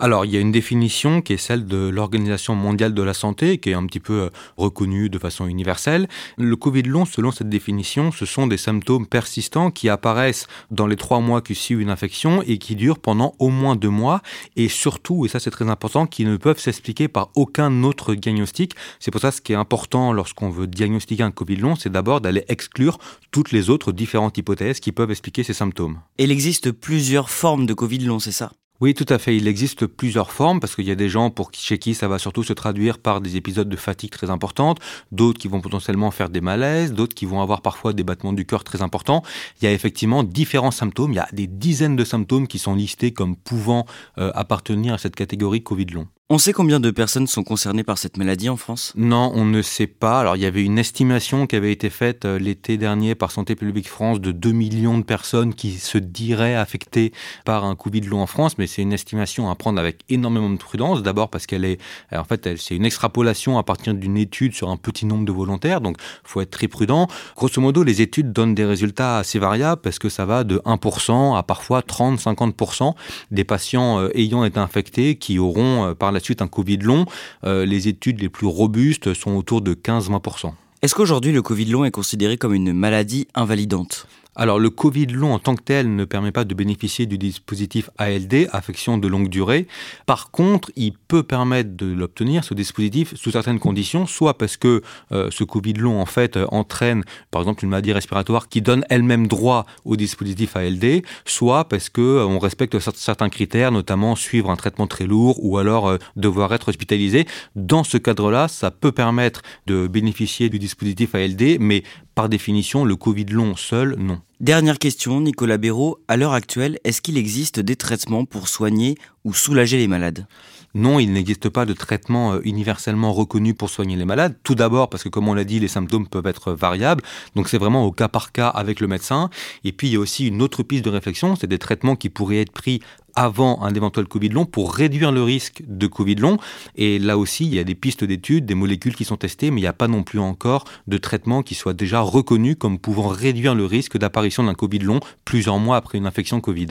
Alors, 0.00 0.24
il 0.24 0.32
y 0.32 0.36
a 0.36 0.40
une 0.40 0.52
définition 0.52 1.22
qui 1.22 1.34
est 1.34 1.38
celle 1.38 1.64
de 1.64 1.88
l'Organisation 1.88 2.56
mondiale 2.56 2.94
de 2.94 3.02
la 3.02 3.14
santé, 3.14 3.58
qui 3.58 3.70
est 3.70 3.74
un 3.74 3.86
petit 3.86 4.00
peu 4.00 4.22
euh, 4.22 4.30
reconnue 4.56 5.08
de 5.08 5.18
façon 5.18 5.46
universelle. 5.46 6.08
Le 6.36 6.56
Covid 6.56 6.82
long, 6.82 7.04
selon 7.04 7.30
cette 7.30 7.48
définition, 7.48 8.10
ce 8.10 8.26
sont 8.26 8.48
des 8.48 8.56
symptômes 8.56 9.06
persistants 9.06 9.70
qui 9.70 9.88
apparaissent 9.88 10.48
dans 10.72 10.88
les 10.88 10.96
trois 10.96 11.20
mois 11.20 11.42
qui 11.42 11.54
suivent 11.54 11.80
une 11.80 11.90
infection 11.90 12.42
et 12.42 12.58
qui 12.58 12.74
durent 12.74 12.98
pendant 12.98 13.34
au 13.38 13.50
moins 13.50 13.76
deux 13.76 13.83
mois 13.88 14.22
et 14.56 14.68
surtout, 14.68 15.24
et 15.26 15.28
ça 15.28 15.40
c'est 15.40 15.50
très 15.50 15.68
important, 15.68 16.06
qui 16.06 16.24
ne 16.24 16.36
peuvent 16.36 16.58
s'expliquer 16.58 17.08
par 17.08 17.30
aucun 17.34 17.82
autre 17.82 18.14
diagnostic. 18.14 18.74
C'est 19.00 19.10
pour 19.10 19.20
ça 19.20 19.30
ce 19.30 19.40
qui 19.40 19.52
est 19.52 19.56
important 19.56 20.12
lorsqu'on 20.12 20.50
veut 20.50 20.66
diagnostiquer 20.66 21.22
un 21.22 21.30
Covid 21.30 21.56
long, 21.56 21.76
c'est 21.76 21.90
d'abord 21.90 22.20
d'aller 22.20 22.44
exclure 22.48 22.98
toutes 23.30 23.52
les 23.52 23.70
autres 23.70 23.92
différentes 23.92 24.38
hypothèses 24.38 24.80
qui 24.80 24.92
peuvent 24.92 25.10
expliquer 25.10 25.42
ces 25.42 25.54
symptômes. 25.54 26.00
Il 26.18 26.30
existe 26.30 26.72
plusieurs 26.72 27.30
formes 27.30 27.66
de 27.66 27.74
Covid 27.74 27.98
long, 28.00 28.18
c'est 28.18 28.32
ça? 28.32 28.52
Oui, 28.80 28.92
tout 28.92 29.06
à 29.08 29.18
fait. 29.18 29.36
Il 29.36 29.46
existe 29.46 29.86
plusieurs 29.86 30.32
formes 30.32 30.58
parce 30.58 30.74
qu'il 30.74 30.84
y 30.84 30.90
a 30.90 30.96
des 30.96 31.08
gens 31.08 31.30
pour 31.30 31.50
chez 31.52 31.78
qui 31.78 31.94
ça 31.94 32.08
va 32.08 32.18
surtout 32.18 32.42
se 32.42 32.52
traduire 32.52 32.98
par 32.98 33.20
des 33.20 33.36
épisodes 33.36 33.68
de 33.68 33.76
fatigue 33.76 34.10
très 34.10 34.30
importantes, 34.30 34.78
d'autres 35.12 35.38
qui 35.38 35.46
vont 35.46 35.60
potentiellement 35.60 36.10
faire 36.10 36.28
des 36.28 36.40
malaises, 36.40 36.92
d'autres 36.92 37.14
qui 37.14 37.24
vont 37.24 37.40
avoir 37.40 37.62
parfois 37.62 37.92
des 37.92 38.02
battements 38.02 38.32
du 38.32 38.44
cœur 38.44 38.64
très 38.64 38.82
importants. 38.82 39.22
Il 39.60 39.64
y 39.64 39.68
a 39.68 39.72
effectivement 39.72 40.24
différents 40.24 40.72
symptômes. 40.72 41.12
Il 41.12 41.16
y 41.16 41.20
a 41.20 41.28
des 41.32 41.46
dizaines 41.46 41.94
de 41.94 42.04
symptômes 42.04 42.48
qui 42.48 42.58
sont 42.58 42.74
listés 42.74 43.12
comme 43.12 43.36
pouvant 43.36 43.86
euh, 44.18 44.32
appartenir 44.34 44.94
à 44.94 44.98
cette 44.98 45.14
catégorie 45.14 45.62
Covid 45.62 45.86
long. 45.86 46.08
On 46.30 46.38
sait 46.38 46.54
combien 46.54 46.80
de 46.80 46.90
personnes 46.90 47.26
sont 47.26 47.42
concernées 47.42 47.84
par 47.84 47.98
cette 47.98 48.16
maladie 48.16 48.48
en 48.48 48.56
France? 48.56 48.94
Non, 48.96 49.30
on 49.34 49.44
ne 49.44 49.60
sait 49.60 49.86
pas. 49.86 50.20
Alors 50.20 50.36
il 50.36 50.42
y 50.42 50.46
avait 50.46 50.62
une 50.62 50.78
estimation 50.78 51.46
qui 51.46 51.54
avait 51.54 51.70
été 51.70 51.90
faite 51.90 52.24
euh, 52.24 52.38
l'été 52.38 52.78
dernier 52.78 53.14
par 53.14 53.30
Santé 53.30 53.54
publique 53.54 53.90
France 53.90 54.22
de 54.22 54.32
2 54.32 54.52
millions 54.52 54.96
de 54.96 55.02
personnes 55.02 55.52
qui 55.52 55.72
se 55.72 55.98
diraient 55.98 56.54
affectées 56.54 57.12
par 57.44 57.66
un 57.66 57.74
Covid 57.74 58.00
long 58.00 58.22
en 58.22 58.26
France, 58.26 58.56
mais 58.56 58.66
c'est 58.66 58.80
une 58.80 58.94
estimation 58.94 59.50
à 59.50 59.54
prendre 59.54 59.78
avec 59.78 60.00
énormément 60.08 60.48
de 60.48 60.56
prudence. 60.56 61.02
D'abord 61.02 61.28
parce 61.28 61.44
qu'elle 61.44 61.66
est, 61.66 61.78
euh, 62.14 62.20
en 62.20 62.24
fait, 62.24 62.56
c'est 62.56 62.74
une 62.74 62.86
extrapolation 62.86 63.58
à 63.58 63.62
partir 63.62 63.92
d'une 63.92 64.16
étude 64.16 64.54
sur 64.54 64.70
un 64.70 64.78
petit 64.78 65.04
nombre 65.04 65.26
de 65.26 65.32
volontaires, 65.32 65.82
donc 65.82 65.98
faut 66.22 66.40
être 66.40 66.52
très 66.52 66.68
prudent. 66.68 67.06
Grosso 67.36 67.60
modo, 67.60 67.82
les 67.82 68.00
études 68.00 68.32
donnent 68.32 68.54
des 68.54 68.64
résultats 68.64 69.18
assez 69.18 69.38
variables 69.38 69.82
parce 69.82 69.98
que 69.98 70.08
ça 70.08 70.24
va 70.24 70.42
de 70.42 70.56
1% 70.64 71.36
à 71.36 71.42
parfois 71.42 71.80
30-50% 71.80 72.94
des 73.30 73.44
patients 73.44 74.00
euh, 74.00 74.08
ayant 74.14 74.42
été 74.42 74.58
infectés 74.58 75.16
qui 75.16 75.38
auront 75.38 75.94
par 75.94 76.12
la 76.14 76.20
suite 76.24 76.42
un 76.42 76.48
Covid 76.48 76.78
long, 76.78 77.06
euh, 77.44 77.64
les 77.66 77.88
études 77.88 78.20
les 78.20 78.28
plus 78.28 78.46
robustes 78.46 79.14
sont 79.14 79.32
autour 79.32 79.60
de 79.60 79.74
15-20%. 79.74 80.52
Est-ce 80.82 80.94
qu'aujourd'hui 80.94 81.32
le 81.32 81.40
Covid 81.40 81.64
long 81.66 81.84
est 81.84 81.90
considéré 81.90 82.36
comme 82.36 82.52
une 82.52 82.72
maladie 82.72 83.26
invalidante? 83.34 84.06
Alors 84.36 84.58
le 84.58 84.70
Covid 84.70 85.06
long 85.06 85.32
en 85.32 85.38
tant 85.38 85.54
que 85.54 85.62
tel 85.62 85.94
ne 85.94 86.04
permet 86.04 86.32
pas 86.32 86.44
de 86.44 86.54
bénéficier 86.54 87.06
du 87.06 87.18
dispositif 87.18 87.90
ALD, 87.98 88.48
affection 88.52 88.98
de 88.98 89.08
longue 89.08 89.28
durée. 89.28 89.66
Par 90.06 90.30
contre, 90.30 90.70
il 90.76 90.92
peut 90.92 91.22
permettre 91.22 91.76
de 91.76 91.86
l'obtenir, 91.86 92.44
ce 92.44 92.54
dispositif, 92.54 93.14
sous 93.14 93.30
certaines 93.30 93.58
conditions, 93.58 94.06
soit 94.06 94.36
parce 94.38 94.56
que 94.56 94.82
euh, 95.12 95.28
ce 95.30 95.44
Covid 95.44 95.74
long 95.74 96.00
en 96.00 96.06
fait 96.06 96.36
euh, 96.36 96.46
entraîne 96.50 97.04
par 97.30 97.42
exemple 97.42 97.64
une 97.64 97.70
maladie 97.70 97.92
respiratoire 97.92 98.48
qui 98.48 98.62
donne 98.62 98.84
elle-même 98.90 99.26
droit 99.28 99.66
au 99.84 99.96
dispositif 99.96 100.56
ALD, 100.56 101.02
soit 101.24 101.68
parce 101.68 101.88
que 101.88 102.00
euh, 102.00 102.26
on 102.26 102.38
respecte 102.38 102.78
certains 102.78 103.28
critères, 103.28 103.72
notamment 103.72 104.16
suivre 104.16 104.50
un 104.50 104.56
traitement 104.56 104.86
très 104.86 105.06
lourd 105.06 105.38
ou 105.44 105.58
alors 105.58 105.98
devoir 106.16 106.52
être 106.54 106.68
hospitalisé. 106.68 107.26
Dans 107.54 107.84
ce 107.84 107.98
cadre-là, 107.98 108.48
ça 108.48 108.70
peut 108.70 108.92
permettre 108.92 109.42
de 109.66 109.86
bénéficier 109.86 110.48
du 110.48 110.58
dispositif 110.58 111.14
ALD, 111.14 111.58
mais 111.60 111.82
par 112.14 112.28
définition, 112.28 112.84
le 112.84 112.96
Covid 112.96 113.26
long 113.26 113.56
seul, 113.56 113.96
non. 113.98 114.20
Dernière 114.40 114.78
question, 114.78 115.20
Nicolas 115.20 115.56
Béraud. 115.56 115.98
À 116.06 116.16
l'heure 116.16 116.34
actuelle, 116.34 116.78
est-ce 116.84 117.00
qu'il 117.00 117.16
existe 117.16 117.60
des 117.60 117.76
traitements 117.76 118.24
pour 118.24 118.48
soigner 118.48 118.96
ou 119.24 119.32
soulager 119.32 119.78
les 119.78 119.88
malades? 119.88 120.26
Non, 120.74 120.98
il 120.98 121.12
n'existe 121.12 121.48
pas 121.48 121.66
de 121.66 121.72
traitement 121.72 122.34
euh, 122.34 122.40
universellement 122.42 123.12
reconnu 123.12 123.54
pour 123.54 123.70
soigner 123.70 123.94
les 123.94 124.04
malades. 124.04 124.36
Tout 124.42 124.56
d'abord 124.56 124.90
parce 124.90 125.04
que, 125.04 125.08
comme 125.08 125.28
on 125.28 125.34
l'a 125.34 125.44
dit, 125.44 125.60
les 125.60 125.68
symptômes 125.68 126.08
peuvent 126.08 126.26
être 126.26 126.52
variables. 126.52 127.02
Donc 127.36 127.48
c'est 127.48 127.58
vraiment 127.58 127.84
au 127.84 127.92
cas 127.92 128.08
par 128.08 128.32
cas 128.32 128.48
avec 128.48 128.80
le 128.80 128.88
médecin. 128.88 129.30
Et 129.62 129.70
puis 129.70 129.86
il 129.86 129.92
y 129.94 129.96
a 129.96 130.00
aussi 130.00 130.26
une 130.26 130.42
autre 130.42 130.64
piste 130.64 130.84
de 130.84 130.90
réflexion, 130.90 131.36
c'est 131.36 131.46
des 131.46 131.60
traitements 131.60 131.94
qui 131.94 132.08
pourraient 132.08 132.40
être 132.40 132.52
pris 132.52 132.80
avant 133.16 133.62
un 133.62 133.74
éventuel 133.74 134.06
Covid 134.06 134.30
long 134.30 134.46
pour 134.46 134.74
réduire 134.74 135.12
le 135.12 135.22
risque 135.22 135.62
de 135.66 135.86
Covid 135.86 136.16
long. 136.16 136.38
Et 136.76 136.98
là 136.98 137.18
aussi, 137.18 137.46
il 137.46 137.54
y 137.54 137.58
a 137.58 137.64
des 137.64 137.74
pistes 137.74 138.04
d'études, 138.04 138.46
des 138.46 138.54
molécules 138.54 138.94
qui 138.94 139.04
sont 139.04 139.16
testées, 139.16 139.50
mais 139.50 139.60
il 139.60 139.64
n'y 139.64 139.68
a 139.68 139.72
pas 139.72 139.88
non 139.88 140.02
plus 140.02 140.18
encore 140.18 140.64
de 140.86 140.98
traitement 140.98 141.42
qui 141.42 141.54
soit 141.54 141.74
déjà 141.74 142.00
reconnu 142.00 142.56
comme 142.56 142.78
pouvant 142.78 143.08
réduire 143.08 143.54
le 143.54 143.64
risque 143.64 143.98
d'apparition 143.98 144.44
d'un 144.44 144.54
Covid 144.54 144.80
long 144.80 145.00
plusieurs 145.24 145.58
mois 145.58 145.76
après 145.76 145.98
une 145.98 146.06
infection 146.06 146.40
Covid. 146.40 146.68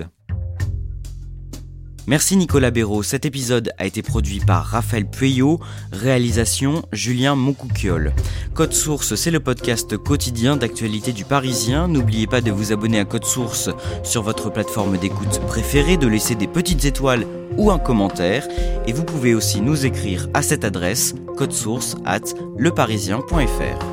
Merci 2.06 2.36
Nicolas 2.36 2.72
Béraud. 2.72 3.02
Cet 3.02 3.26
épisode 3.26 3.72
a 3.78 3.86
été 3.86 4.02
produit 4.02 4.40
par 4.40 4.66
Raphaël 4.66 5.06
Pueyo, 5.06 5.60
réalisation 5.92 6.84
Julien 6.92 7.36
Moncouquiole. 7.36 8.14
Code 8.54 8.74
Source, 8.74 9.16
c'est 9.16 9.32
le 9.32 9.40
podcast 9.40 9.98
quotidien 9.98 10.58
d'actualité 10.58 11.14
du 11.14 11.24
Parisien. 11.24 11.88
N'oubliez 11.88 12.28
pas 12.28 12.42
de 12.42 12.52
vous 12.52 12.74
abonner 12.74 13.00
à 13.00 13.06
Code 13.06 13.26
Source 13.26 13.70
sur 14.04 14.22
votre 14.22 14.52
plateforme 14.52 14.98
d'écoute 14.98 15.40
préférée, 15.48 15.96
de 15.96 16.08
laisser 16.08 16.36
des 16.36 16.48
petites 16.48 16.84
étoiles 16.84 17.26
ou 17.58 17.72
un 17.72 17.80
commentaire. 17.80 18.48
Et 18.86 18.92
vous 18.92 19.06
pouvez 19.06 19.34
aussi 19.34 19.62
nous 19.62 19.86
écrire 19.86 20.28
à 20.34 20.42
cette 20.42 20.66
adresse 20.66 21.16
source 21.52 21.96
at 22.06 22.22
leparisien.fr. 22.58 23.93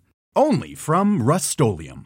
only 0.35 0.75
from 0.75 1.21
Rustolium. 1.21 2.05